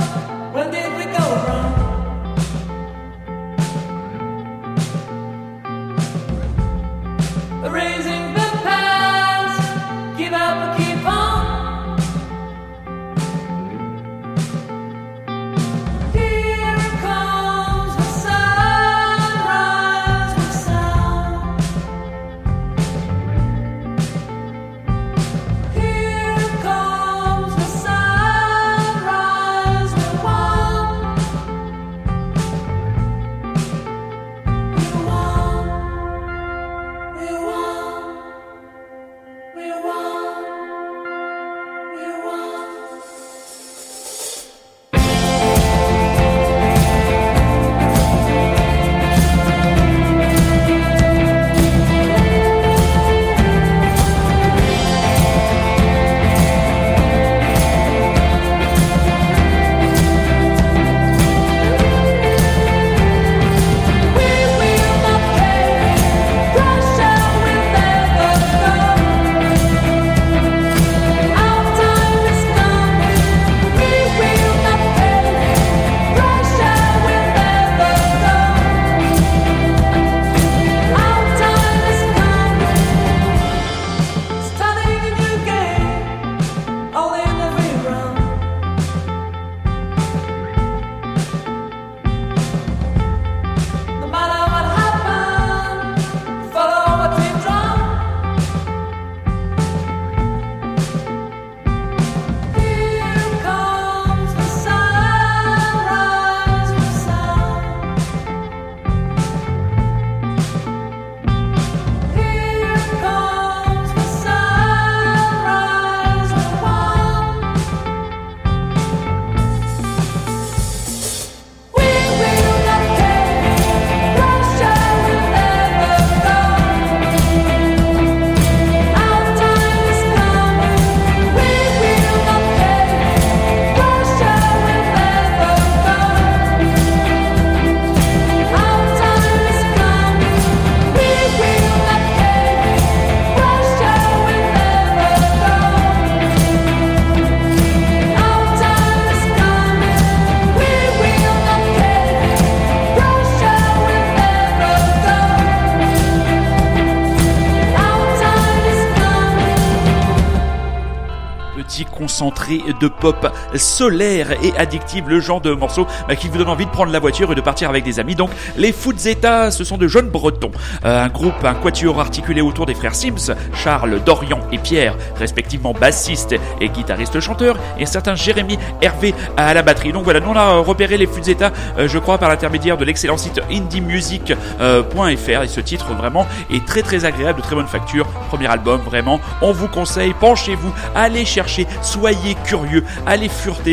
de 162.48 162.88
pop 162.88 163.28
solaire 163.58 164.32
et 164.44 164.54
addictif, 164.58 165.04
le 165.08 165.20
genre 165.20 165.42
de 165.42 165.52
morceau 165.54 165.88
bah, 166.08 166.16
qui 166.16 166.28
vous 166.28 166.38
donne 166.38 166.50
envie 166.50 166.66
de 166.66 166.72
prendre 166.72 166.92
la 166.92 167.00
voiture 167.00 167.32
et 167.32 167.36
de 167.36 167.42
partir 167.42 167.70
avec 167.70 167.84
des 167.84 168.00
amis. 168.00 168.16
Donc 168.16 168.30
les 168.58 168.72
Footzeta, 168.72 169.52
ce 169.52 169.64
sont 169.64 169.78
de 169.78 169.88
jeunes 169.88 170.10
bretons. 170.10 170.52
Euh, 170.86 171.04
un 171.04 171.10
groupe, 171.10 171.44
un 171.44 171.54
quatuor 171.54 172.00
articulé 172.00 172.42
autour 172.42 172.66
des 172.66 172.74
frères 172.74 172.96
Sims, 172.96 173.34
Charles, 173.54 174.02
Dorian 174.06 174.40
et 174.52 174.58
Pierre, 174.58 174.96
respectivement 175.18 175.74
bassistes 175.74 176.36
et 176.62 176.70
guitaristes 176.70 177.20
chanteurs, 177.20 177.58
et 177.80 177.86
certains 177.86 178.16
Jérémy, 178.16 178.58
Hervé 178.82 179.14
à 179.36 179.54
la 179.54 179.62
batterie. 179.62 179.92
Donc 179.92 180.04
voilà, 180.04 180.20
nous 180.20 180.30
on 180.30 180.36
a 180.36 180.56
euh, 180.56 180.60
repéré 180.60 180.98
les 180.98 181.08
Footzeta, 181.08 181.52
euh, 181.78 181.88
je 181.88 182.00
crois, 182.00 182.18
par 182.18 182.30
l'intermédiaire 182.30 182.78
de 182.78 182.86
l'excellent 182.86 183.18
site 183.18 183.42
indiemusic.fr 183.52 185.42
et 185.44 185.48
ce 185.48 185.62
titre 185.62 185.94
vraiment 185.94 186.26
est 186.52 186.66
très 186.66 186.82
très 186.82 187.06
agréable, 187.06 187.40
de 187.40 187.44
très 187.44 187.56
bonne 187.56 187.68
facture. 187.68 188.08
Premier 188.30 188.48
album, 188.48 188.82
vraiment, 188.82 189.20
on 189.42 189.52
vous 189.52 189.68
conseille, 189.68 190.14
penchez-vous, 190.20 190.74
allez 190.96 191.26
chercher, 191.26 191.68
soyez 191.82 192.36
curieux, 192.46 192.84
allez 193.06 193.30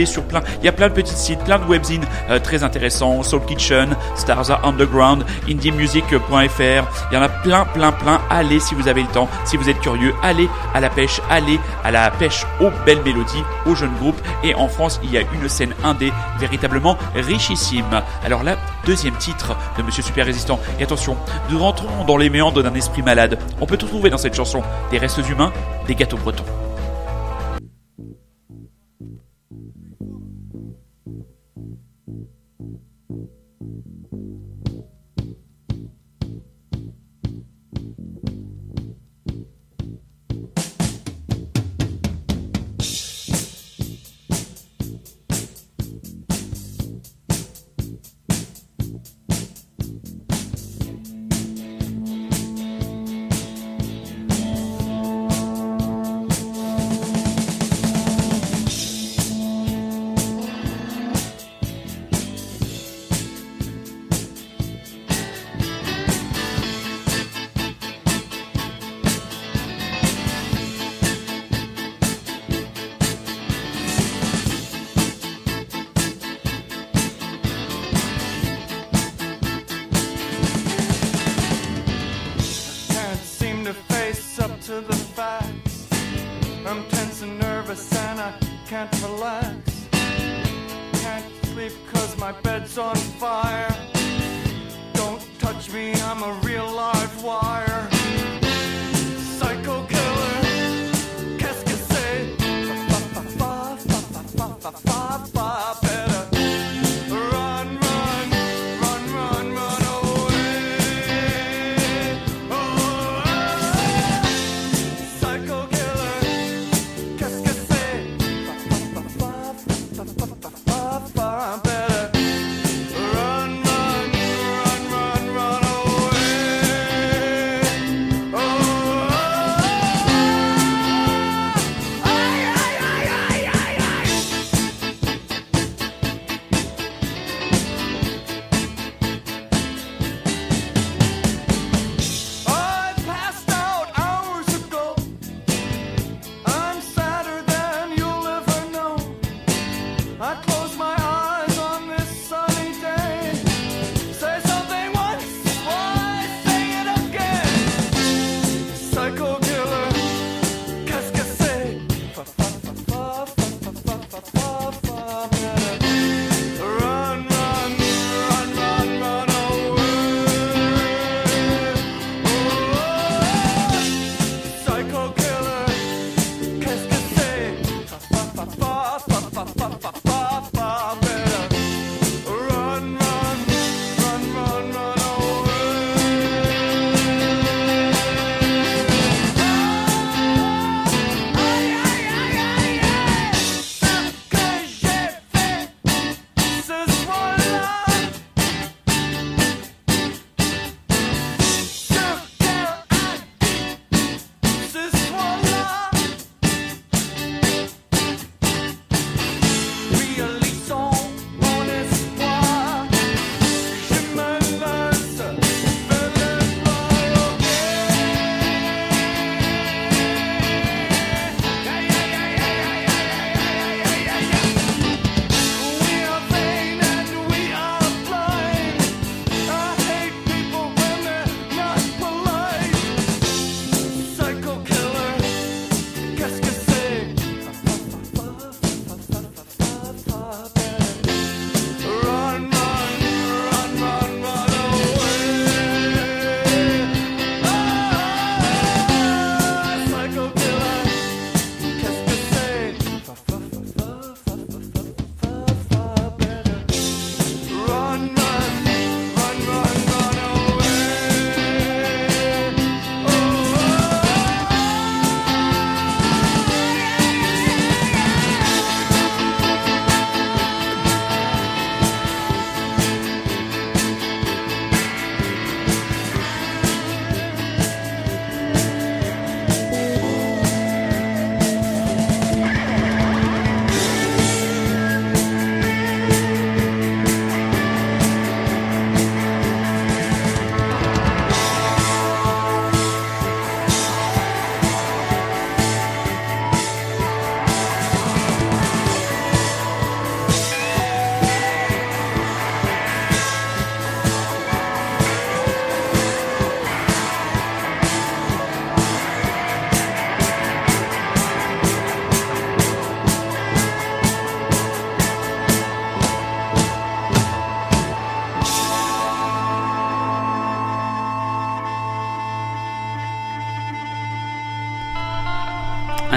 sur 0.06 0.22
plein, 0.22 0.42
il 0.60 0.64
y 0.64 0.68
a 0.68 0.72
plein 0.72 0.88
de 0.88 0.94
petits 0.94 1.14
sites, 1.14 1.40
plein 1.40 1.58
de 1.58 1.64
webzines 1.64 2.04
euh, 2.30 2.38
très 2.38 2.62
intéressants, 2.62 3.22
Soul 3.22 3.44
Kitchen, 3.44 3.96
Stars 4.14 4.50
Are 4.50 4.64
Underground, 4.64 5.24
indiemusic.fr, 5.48 6.22
il 6.30 7.14
y 7.14 7.16
en 7.16 7.22
a 7.22 7.28
plein 7.28 7.64
plein 7.64 7.90
plein, 7.92 8.20
allez 8.30 8.60
si 8.60 8.74
vous 8.74 8.86
avez 8.86 9.02
le 9.02 9.08
temps, 9.08 9.28
si 9.44 9.56
vous 9.56 9.68
êtes 9.68 9.80
curieux, 9.80 10.14
allez 10.22 10.48
à 10.74 10.80
la 10.80 10.90
pêche, 10.90 11.20
allez 11.28 11.58
à 11.82 11.90
la 11.90 12.10
pêche 12.10 12.46
aux 12.60 12.70
belles 12.86 13.02
mélodies, 13.02 13.42
aux 13.66 13.74
jeunes 13.74 13.94
groupes, 13.98 14.20
et 14.44 14.54
en 14.54 14.68
France 14.68 15.00
il 15.02 15.12
y 15.12 15.18
a 15.18 15.22
une 15.22 15.48
scène 15.48 15.74
indé 15.82 16.12
véritablement 16.38 16.96
richissime. 17.16 18.02
Alors 18.24 18.44
là, 18.44 18.56
deuxième 18.86 19.16
titre 19.16 19.56
de 19.76 19.82
Monsieur 19.82 20.02
Super 20.02 20.26
Résistant, 20.26 20.60
et 20.78 20.84
attention, 20.84 21.16
nous 21.50 21.58
rentrons 21.58 22.04
dans 22.06 22.16
les 22.16 22.30
méandres 22.30 22.62
d'un 22.62 22.74
esprit 22.74 23.02
malade, 23.02 23.38
on 23.60 23.66
peut 23.66 23.76
tout 23.76 23.88
trouver 23.88 24.10
dans 24.10 24.18
cette 24.18 24.34
chanson, 24.34 24.62
des 24.90 24.98
restes 24.98 25.28
humains, 25.28 25.52
des 25.88 25.94
gâteaux 25.94 26.18
bretons. 26.18 26.63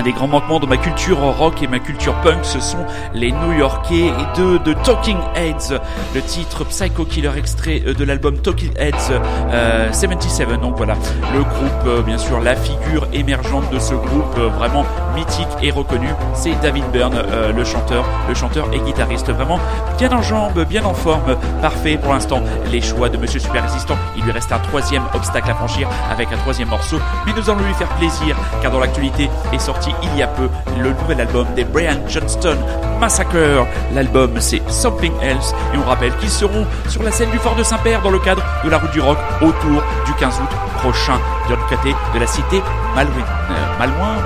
Des 0.07 0.13
grands 0.13 0.29
manquements 0.29 0.61
de 0.61 0.65
ma 0.65 0.77
culture 0.77 1.17
rock 1.17 1.61
et 1.61 1.67
ma 1.67 1.79
culture 1.79 2.15
punk, 2.21 2.45
ce 2.45 2.61
sont 2.61 2.77
les 3.13 3.33
New-Yorkais 3.33 4.05
et 4.05 4.39
de, 4.39 4.57
de 4.59 4.71
Talking 4.71 5.17
Heads. 5.35 5.81
Le 6.15 6.21
titre 6.21 6.63
Psycho 6.63 7.03
Killer 7.03 7.31
extrait 7.35 7.83
euh, 7.85 7.93
de 7.93 8.05
l'album 8.05 8.37
Talking 8.37 8.71
Heads 8.77 9.11
euh, 9.51 9.91
77. 9.91 10.61
Donc 10.61 10.77
voilà, 10.77 10.93
le 11.33 11.43
groupe, 11.43 11.87
euh, 11.87 12.01
bien 12.03 12.17
sûr, 12.17 12.39
la 12.39 12.55
figure 12.55 13.05
émergente 13.11 13.69
de 13.69 13.79
ce 13.79 13.95
groupe, 13.95 14.33
euh, 14.37 14.47
vraiment 14.47 14.85
mythique 15.13 15.47
et 15.61 15.71
reconnu, 15.71 16.07
c'est 16.33 16.57
David 16.61 16.85
Byrne, 16.93 17.15
euh, 17.15 17.51
le 17.51 17.65
chanteur, 17.65 18.05
le 18.29 18.33
chanteur 18.33 18.69
et 18.71 18.79
guitariste, 18.79 19.29
vraiment 19.31 19.59
bien 19.97 20.11
en 20.13 20.21
jambes, 20.21 20.63
bien 20.69 20.85
en 20.85 20.93
forme, 20.93 21.35
parfait 21.61 21.97
pour 21.97 22.13
l'instant. 22.13 22.41
Les 22.71 22.79
choix 22.79 23.09
de 23.09 23.17
Monsieur 23.17 23.41
Super 23.41 23.63
Résistant, 23.63 23.97
il 24.15 24.23
lui 24.23 24.31
reste 24.31 24.53
un 24.53 24.59
troisième 24.59 25.03
obstacle 25.13 25.51
à 25.51 25.55
franchir 25.55 25.89
avec 26.09 26.31
un 26.31 26.37
troisième 26.37 26.69
morceau, 26.69 26.97
mais 27.25 27.33
nous 27.33 27.49
allons 27.49 27.65
lui 27.65 27.73
faire 27.73 27.89
plaisir, 27.97 28.37
car 28.61 28.71
dans 28.71 28.79
l'actualité 28.79 29.29
est 29.51 29.59
sorti 29.59 29.91
il 30.03 30.17
y 30.17 30.23
a 30.23 30.27
peu 30.27 30.49
le 30.81 30.91
nouvel 30.91 31.21
album 31.21 31.47
des 31.55 31.63
Brian 31.63 31.97
Johnston 32.07 32.57
Massacre. 32.99 33.65
L'album 33.93 34.31
c'est 34.39 34.61
Something 34.69 35.13
Else 35.21 35.53
et 35.73 35.77
on 35.77 35.83
rappelle 35.83 36.15
qu'ils 36.17 36.29
seront 36.29 36.65
sur 36.87 37.03
la 37.03 37.11
scène 37.11 37.31
du 37.31 37.37
Fort 37.37 37.55
de 37.55 37.63
Saint-Père 37.63 38.01
dans 38.01 38.11
le 38.11 38.19
cadre 38.19 38.43
de 38.63 38.69
la 38.69 38.77
route 38.77 38.91
du 38.91 39.01
rock 39.01 39.17
autour 39.41 39.83
du 40.05 40.13
15 40.19 40.39
août 40.39 40.57
prochain 40.77 41.19
l'autre 41.49 41.67
côté 41.67 41.95
de 42.13 42.19
la 42.19 42.27
cité 42.27 42.61
Malouine. 42.95 43.25
Euh, 43.49 43.79
Malouin, 43.79 44.17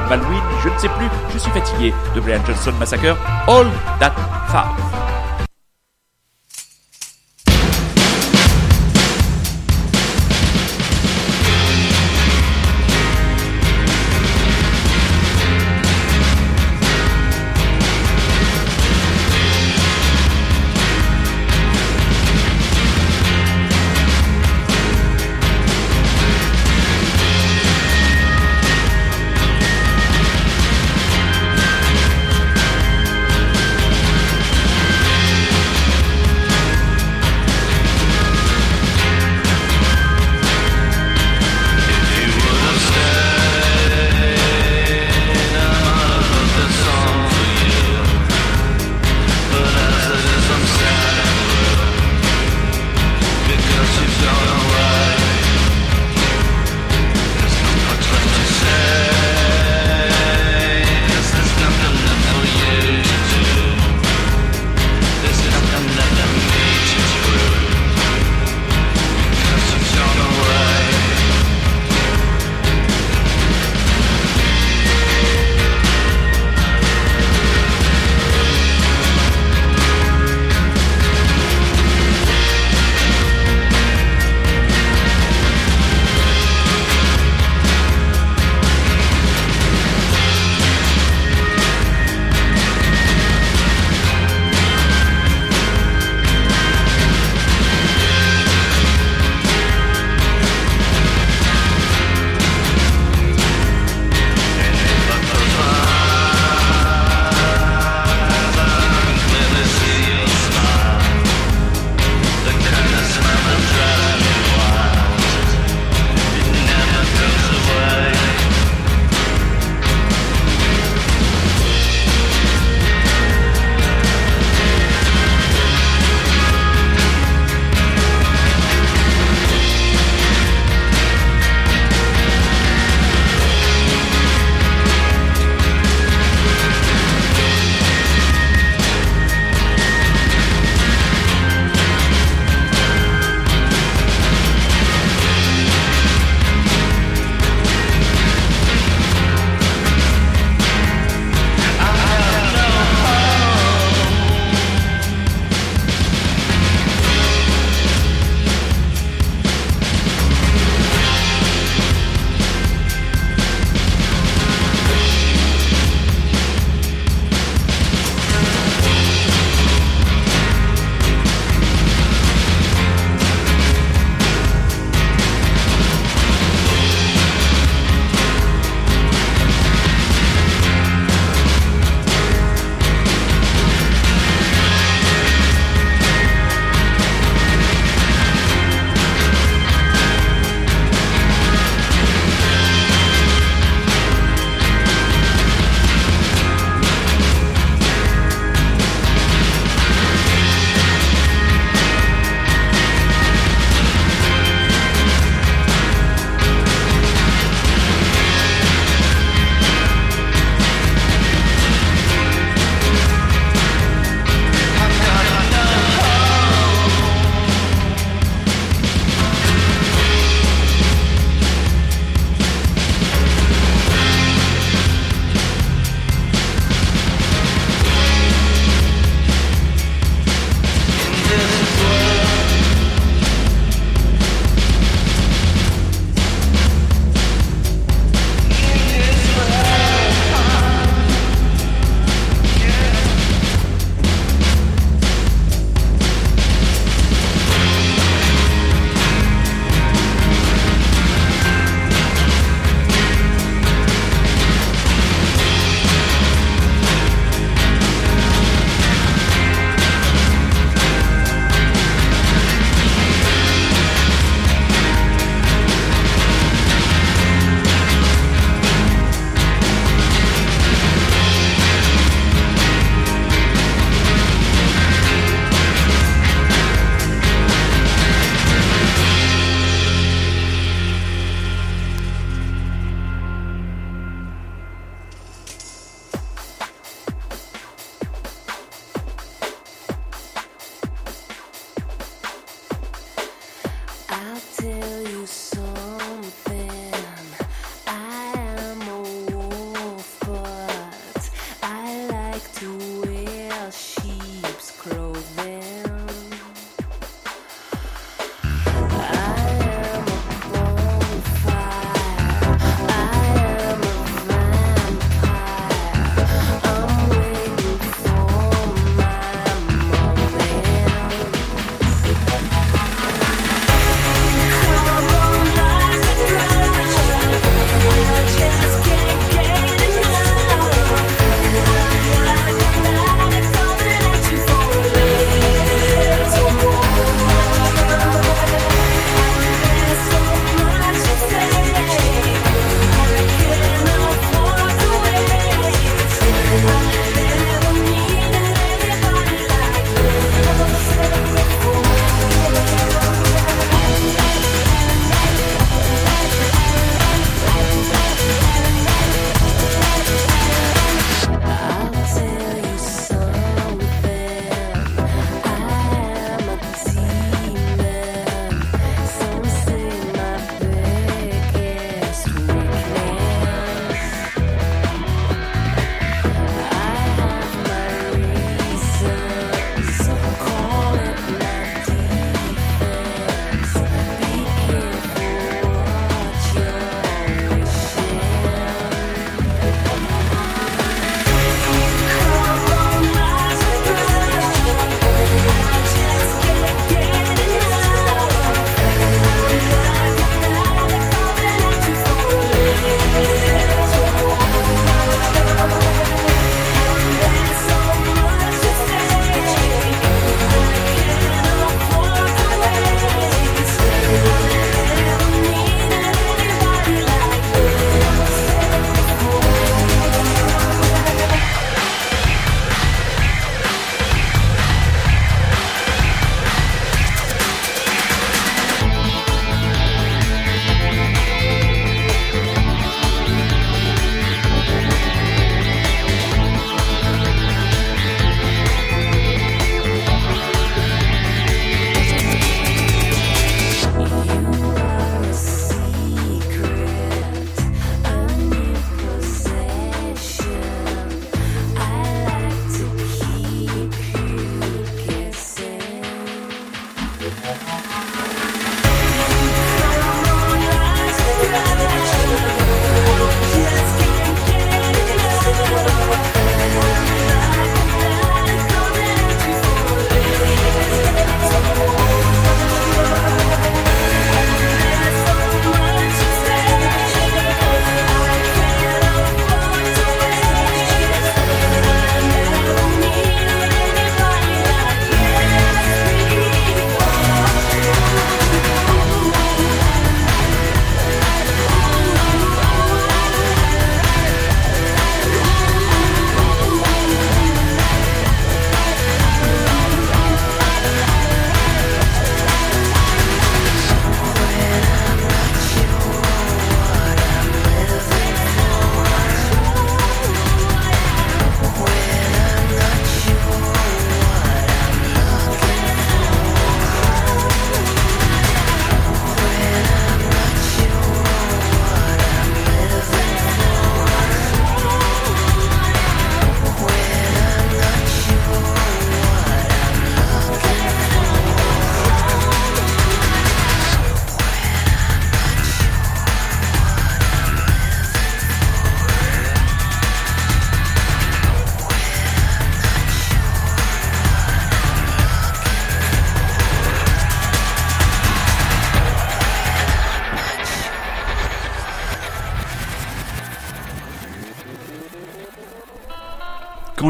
je 0.63 0.69
ne 0.69 0.78
sais 0.78 0.89
plus, 0.89 1.07
je 1.34 1.38
suis 1.38 1.51
fatigué 1.51 1.93
de 2.15 2.22
Brian 2.22 2.41
Johnston 2.45 2.74
Massacre. 2.80 3.17
All 3.47 3.67
That 3.99 4.13
Five. 4.47 5.11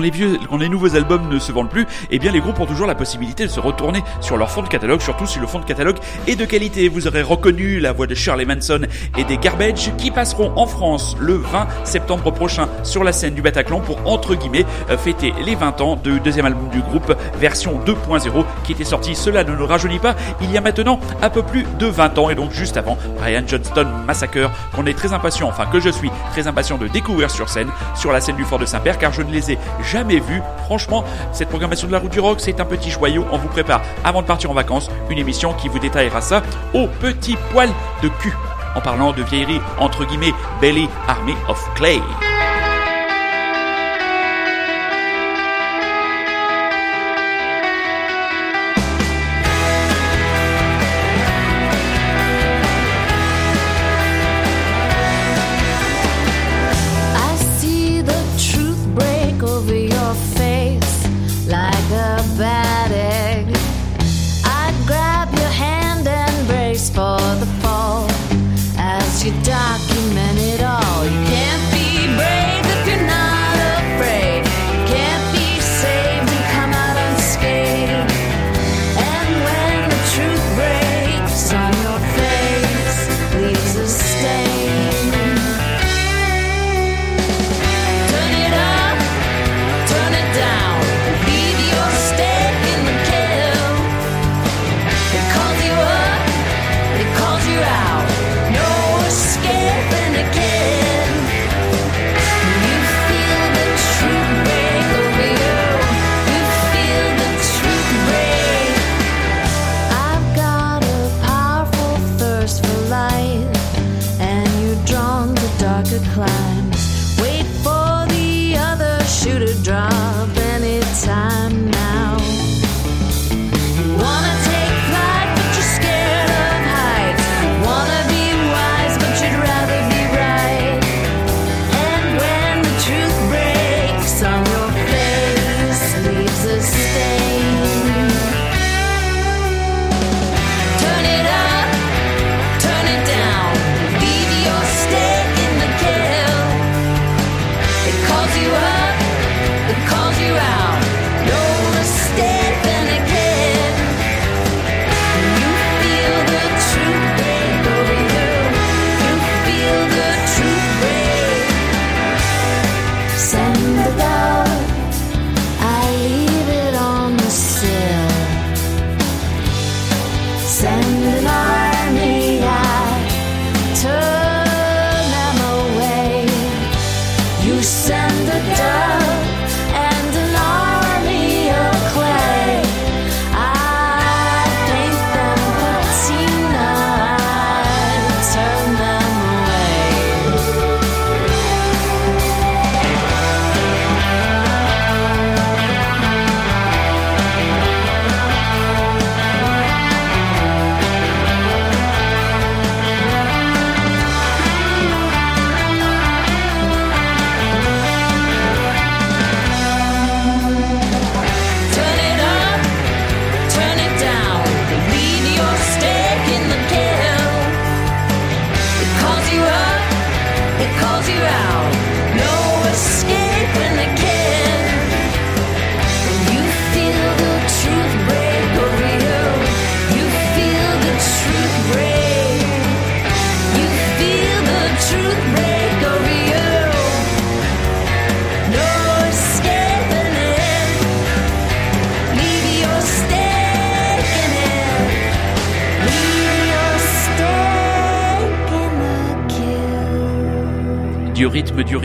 Les 0.02 0.12
quand 0.50 0.58
les 0.58 0.70
nouveaux 0.70 0.96
albums 0.96 1.30
ne 1.30 1.40
se 1.40 1.52
vendent 1.52 1.70
plus, 1.70 1.88
eh 2.10 2.20
bien 2.20 2.32
les 2.32 2.40
groupes 2.40 2.60
ont 2.60 2.66
toujours 2.66 2.88
la 2.88 2.96
possibilité 2.96 3.44
de 3.44 3.50
se 3.50 3.60
retourner 3.60 4.04
sur 4.20 4.38
leur 4.38 4.50
fond 4.50 4.62
de 4.62 4.68
catalogue, 4.68 5.02
surtout 5.02 5.26
si 5.26 5.40
le 5.40 5.48
fond 5.48 5.60
de 5.60 5.66
catalogue 5.66 5.98
est 6.28 6.36
de 6.36 6.46
qualité. 6.46 6.90
Vous 6.90 7.08
aurez 7.08 7.22
reconnu 7.22 7.80
la 7.80 7.94
voix 7.94 8.08
de 8.08 8.16
Shirley 8.16 8.46
Manson 8.46 8.82
et 9.18 9.24
des 9.24 9.38
Garbage 9.38 9.92
qui 9.98 10.12
passeront 10.12 10.52
en 10.56 10.68
France 10.68 11.16
le 11.20 11.36
20 11.36 11.68
septembre 11.84 12.32
prochain 12.32 12.68
sur 12.84 13.04
la 13.04 13.12
scène 13.12 13.34
du 13.34 13.42
Bataclan 13.42 13.80
pour 13.80 13.98
entre 14.06 14.36
guillemets 14.36 14.66
euh, 14.90 14.98
fêter 14.98 15.34
les 15.46 15.56
20 15.56 15.82
ans 15.82 15.96
du 15.96 16.20
deuxième 16.20 16.46
album 16.46 16.70
du 16.70 16.82
groupe 16.82 17.16
version 17.40 17.80
2.0 17.86 18.44
qui 18.64 18.74
était 18.74 18.84
sorti, 18.84 19.16
cela 19.16 19.44
ne 19.44 19.54
le 19.54 19.64
rajeunit 19.64 20.00
pas, 20.00 20.16
il 20.42 20.52
y 20.52 20.58
a 20.58 20.62
maintenant 20.62 21.00
un 21.22 21.30
peu 21.30 21.44
plus 21.44 21.66
de 21.80 21.86
20 21.86 22.18
ans 22.18 22.30
et 22.30 22.36
donc 22.36 22.52
juste 22.52 22.78
avant 22.78 22.98
Brian 23.18 23.44
Johnston 23.46 23.88
Massacre 24.06 24.52
qu'on 24.76 24.86
est 24.86 24.98
très 24.98 25.14
impatient, 25.14 25.48
enfin 25.48 25.66
que 25.66 25.80
je 25.80 25.90
suis 25.90 26.12
très 26.32 26.48
impatient 26.48 26.78
de 26.78 26.88
découvrir 26.88 27.32
sur 27.32 27.50
scène, 27.50 27.70
sur 27.96 28.12
la 28.12 28.22
scène 28.22 28.36
du 28.36 28.44
Fort 28.44 28.60
de 28.60 28.66
Saint-Père 28.66 28.98
car 28.98 29.14
je 29.14 29.22
ne 29.22 29.32
les 29.32 29.52
ai 29.52 29.58
jamais 29.92 30.20
vus. 30.20 30.42
Franchement, 30.66 31.04
cette 31.34 31.50
programmation 31.50 31.88
de 31.88 31.92
la 31.92 32.00
route 32.00 32.12
du 32.12 32.20
rock, 32.20 32.40
c'est 32.40 32.60
un 32.60 32.66
petit 32.66 32.90
joyau. 32.90 33.26
On 33.32 33.38
vous 33.38 33.50
prépare 33.50 33.82
avant 34.04 34.22
de 34.22 34.28
partir 34.28 34.50
en 34.50 34.54
vacances 34.54 34.90
une 35.10 35.18
émission 35.18 35.54
qui 35.54 35.68
vous 35.68 35.80
détaillera 35.80 36.22
ça 36.22 36.42
au 36.74 36.88
petit 36.88 37.38
poil 37.52 37.70
de 38.02 38.08
cul. 38.08 38.34
En 38.76 38.82
parlant 38.82 39.12
de 39.12 39.22
vieillerie, 39.22 39.60
entre 39.80 40.06
guillemets, 40.06 40.34
Belly 40.62 40.88
Army 41.08 41.36
of 41.50 41.62
Clay. 41.76 42.00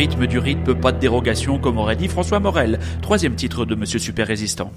Rythme, 0.06 0.28
du 0.28 0.38
rythme, 0.38 0.76
pas 0.76 0.92
de 0.92 1.00
dérogation, 1.00 1.58
comme 1.58 1.78
aurait 1.78 1.96
dit 1.96 2.06
François 2.06 2.38
Morel. 2.38 2.78
Troisième 3.02 3.34
titre 3.34 3.64
de 3.64 3.74
Monsieur 3.74 3.98
Super 3.98 4.28
Résistant. 4.28 4.70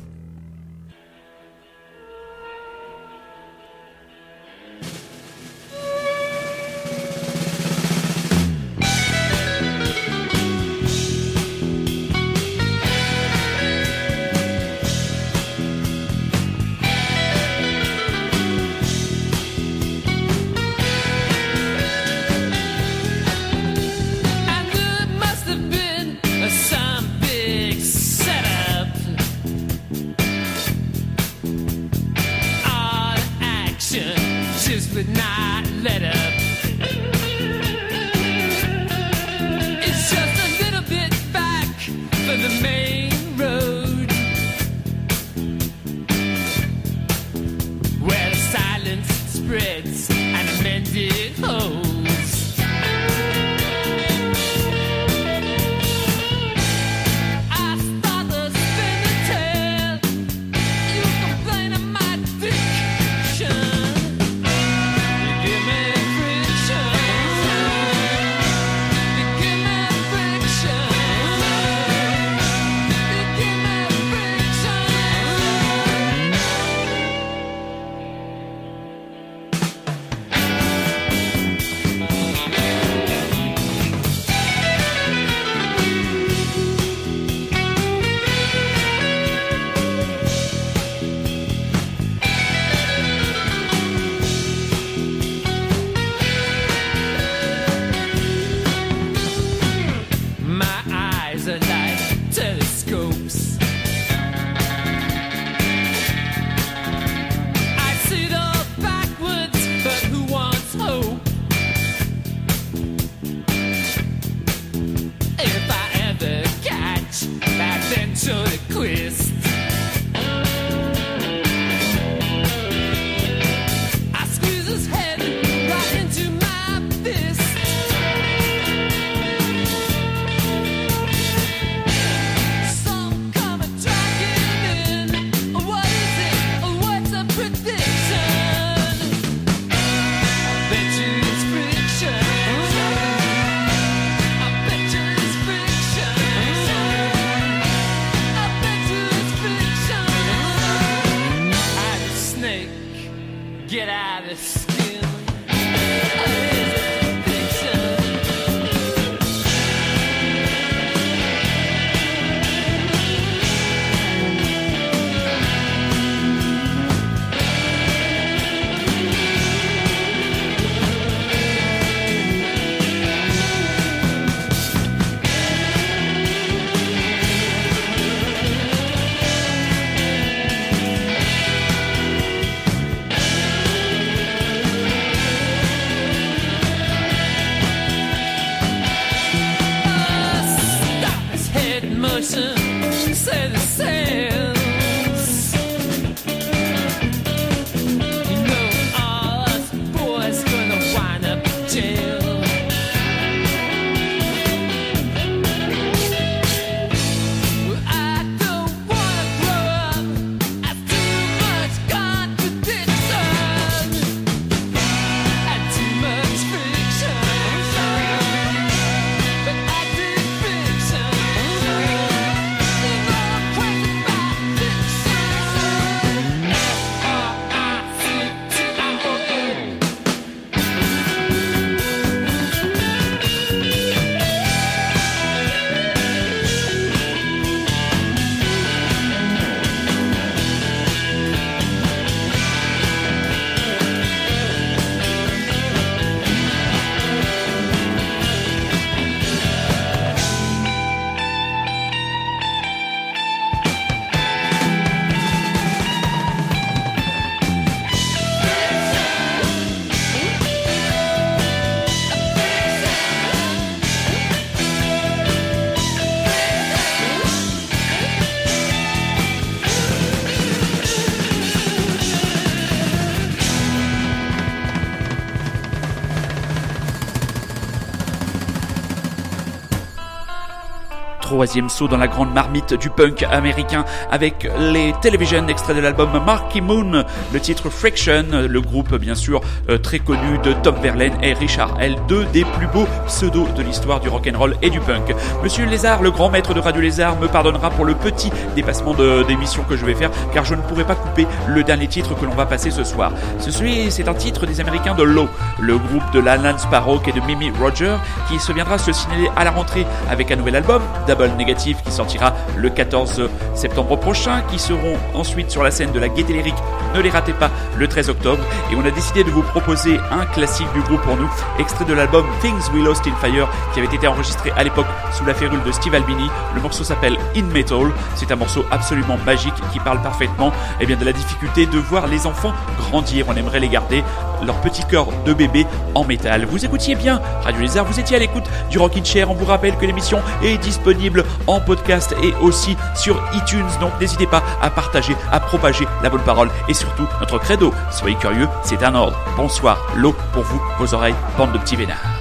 Troisième 281.39 281.69
saut 281.69 281.87
dans 281.87 281.95
la 281.95 282.09
grande 282.09 282.33
marmite 282.33 282.73
du 282.73 282.89
punk 282.89 283.23
américain 283.23 283.85
avec 284.11 284.45
les 284.59 284.93
Television, 285.01 285.47
extrait 285.47 285.73
de 285.73 285.79
l'album 285.79 286.09
Marky 286.25 286.59
Moon, 286.59 287.05
le 287.31 287.39
titre 287.39 287.69
Friction, 287.69 288.25
le 288.33 288.59
groupe 288.59 288.93
bien 288.95 289.15
sûr 289.15 289.39
euh, 289.69 289.77
très 289.77 289.99
connu 289.99 290.37
de 290.43 290.51
Tom 290.51 290.75
Verlaine 290.81 291.13
et 291.23 291.31
Richard 291.31 291.77
L, 291.79 291.95
deux 292.09 292.25
des 292.25 292.43
plus 292.43 292.67
beaux 292.67 292.85
pseudos 293.07 293.47
de 293.55 293.63
l'histoire 293.63 294.01
du 294.01 294.09
rock'n'roll 294.09 294.57
et 294.61 294.69
du 294.69 294.81
punk. 294.81 295.15
Monsieur 295.41 295.65
Lézard, 295.65 296.01
le 296.01 296.11
grand 296.11 296.29
maître 296.29 296.53
de 296.53 296.59
Radio 296.59 296.81
Lézard, 296.81 297.17
me 297.17 297.29
pardonnera 297.29 297.69
pour 297.69 297.85
le 297.85 297.93
petit 297.93 298.31
dépassement 298.53 298.93
d'émission 299.25 299.63
que 299.63 299.77
je 299.77 299.85
vais 299.85 299.95
faire 299.95 300.11
car 300.33 300.43
je 300.43 300.55
ne 300.55 300.61
pourrai 300.63 300.83
pas 300.83 300.95
couper 300.95 301.25
le 301.47 301.63
dernier 301.63 301.87
titre 301.87 302.15
que 302.19 302.25
l'on 302.25 302.35
va 302.35 302.47
passer 302.47 302.69
ce 302.69 302.83
soir. 302.83 303.13
Ceci, 303.39 303.89
c'est 303.91 304.09
un 304.09 304.13
titre 304.13 304.45
des 304.45 304.59
Américains 304.59 304.93
de 304.93 305.03
Low, 305.03 305.29
le 305.61 305.77
groupe 305.77 306.11
de 306.11 306.19
Alan 306.27 306.57
Sparrow 306.57 306.99
et 307.07 307.13
de 307.13 307.21
Mimi 307.21 307.49
Roger 307.57 307.95
qui 308.27 308.39
se 308.39 308.51
viendra 308.51 308.77
se 308.77 308.91
signaler 308.91 309.29
à 309.37 309.45
la 309.45 309.51
rentrée 309.51 309.87
avec 310.09 310.31
un 310.31 310.35
nouvel 310.35 310.57
album, 310.57 310.81
Double 311.07 311.28
Negative, 311.37 311.77
qui 311.83 311.91
sortira 311.91 312.33
le 312.55 312.69
14 312.69 313.29
septembre 313.53 313.97
prochain, 313.97 314.41
qui 314.49 314.59
seront 314.59 314.95
ensuite 315.13 315.51
sur 315.51 315.63
la 315.63 315.71
scène 315.71 315.91
de 315.91 315.99
la 315.99 316.09
Gaieté 316.09 316.33
Lyrique, 316.33 316.55
ne 316.95 317.01
les 317.01 317.09
ratez 317.09 317.33
pas, 317.33 317.51
le 317.77 317.87
13 317.87 318.09
octobre, 318.09 318.43
et 318.71 318.75
on 318.75 318.85
a 318.85 318.91
décidé 318.91 319.23
de 319.23 319.29
vous 319.29 319.41
proposer 319.41 319.97
un 320.11 320.25
classique 320.25 320.71
du 320.73 320.81
groupe 320.81 321.01
pour 321.01 321.17
nous, 321.17 321.29
extrait 321.59 321.85
de 321.85 321.93
l'album 321.93 322.25
Things 322.41 322.73
We 322.73 322.83
Lost 322.83 323.05
in 323.07 323.15
Fire, 323.15 323.47
qui 323.73 323.79
avait 323.79 323.93
été 323.95 324.07
enregistré 324.07 324.51
à 324.55 324.63
l'époque 324.63 324.87
sous 325.11 325.25
la 325.25 325.33
férule 325.33 325.63
de 325.63 325.71
Steve 325.71 325.95
Albini. 325.95 326.29
Le 326.55 326.61
morceau 326.61 326.83
s'appelle 326.83 327.17
In 327.35 327.43
Metal, 327.43 327.91
c'est 328.15 328.31
un 328.31 328.35
morceau 328.35 328.65
absolument 328.71 329.17
magique 329.25 329.53
qui 329.71 329.79
parle 329.79 330.01
parfaitement 330.01 330.51
eh 330.79 330.85
bien, 330.85 330.97
de 330.97 331.05
la 331.05 331.13
difficulté 331.13 331.65
de 331.65 331.77
voir 331.77 332.07
les 332.07 332.25
enfants 332.25 332.53
grandir, 332.77 333.25
on 333.27 333.35
aimerait 333.35 333.59
les 333.59 333.69
garder, 333.69 334.03
leur 334.45 334.59
petit 334.61 334.83
corps 334.83 335.11
de 335.25 335.33
bébé 335.33 335.65
en 335.95 336.03
métal. 336.03 336.45
Vous 336.45 336.63
écoutiez 336.65 336.95
bien 336.95 337.21
Radio 337.43 337.61
Lézard, 337.61 337.85
vous 337.85 337.99
étiez 337.99 338.15
à 338.15 338.19
l'écoute 338.19 338.45
du 338.69 338.77
Rockin' 338.77 339.05
Chair, 339.05 339.29
on 339.29 339.33
vous 339.33 339.45
rappelle 339.45 339.75
que 339.75 339.85
l'émission 339.85 340.19
est 340.43 340.57
disponible 340.57 341.18
en 341.47 341.59
podcast 341.59 342.15
et 342.23 342.33
aussi 342.41 342.77
sur 342.95 343.21
iTunes, 343.33 343.69
donc 343.79 343.91
n'hésitez 343.99 344.27
pas 344.27 344.43
à 344.61 344.69
partager, 344.69 345.15
à 345.31 345.39
propager 345.39 345.85
la 346.03 346.09
bonne 346.09 346.23
parole 346.23 346.49
et 346.67 346.73
surtout 346.73 347.07
notre 347.19 347.37
credo, 347.37 347.73
soyez 347.91 348.15
curieux, 348.15 348.47
c'est 348.63 348.83
un 348.83 348.95
ordre. 348.95 349.17
Bonsoir, 349.37 349.77
l'eau 349.95 350.15
pour 350.33 350.43
vous, 350.43 350.61
vos 350.79 350.93
oreilles, 350.93 351.15
bande 351.37 351.53
de 351.53 351.57
petits 351.57 351.75
vénards. 351.75 352.18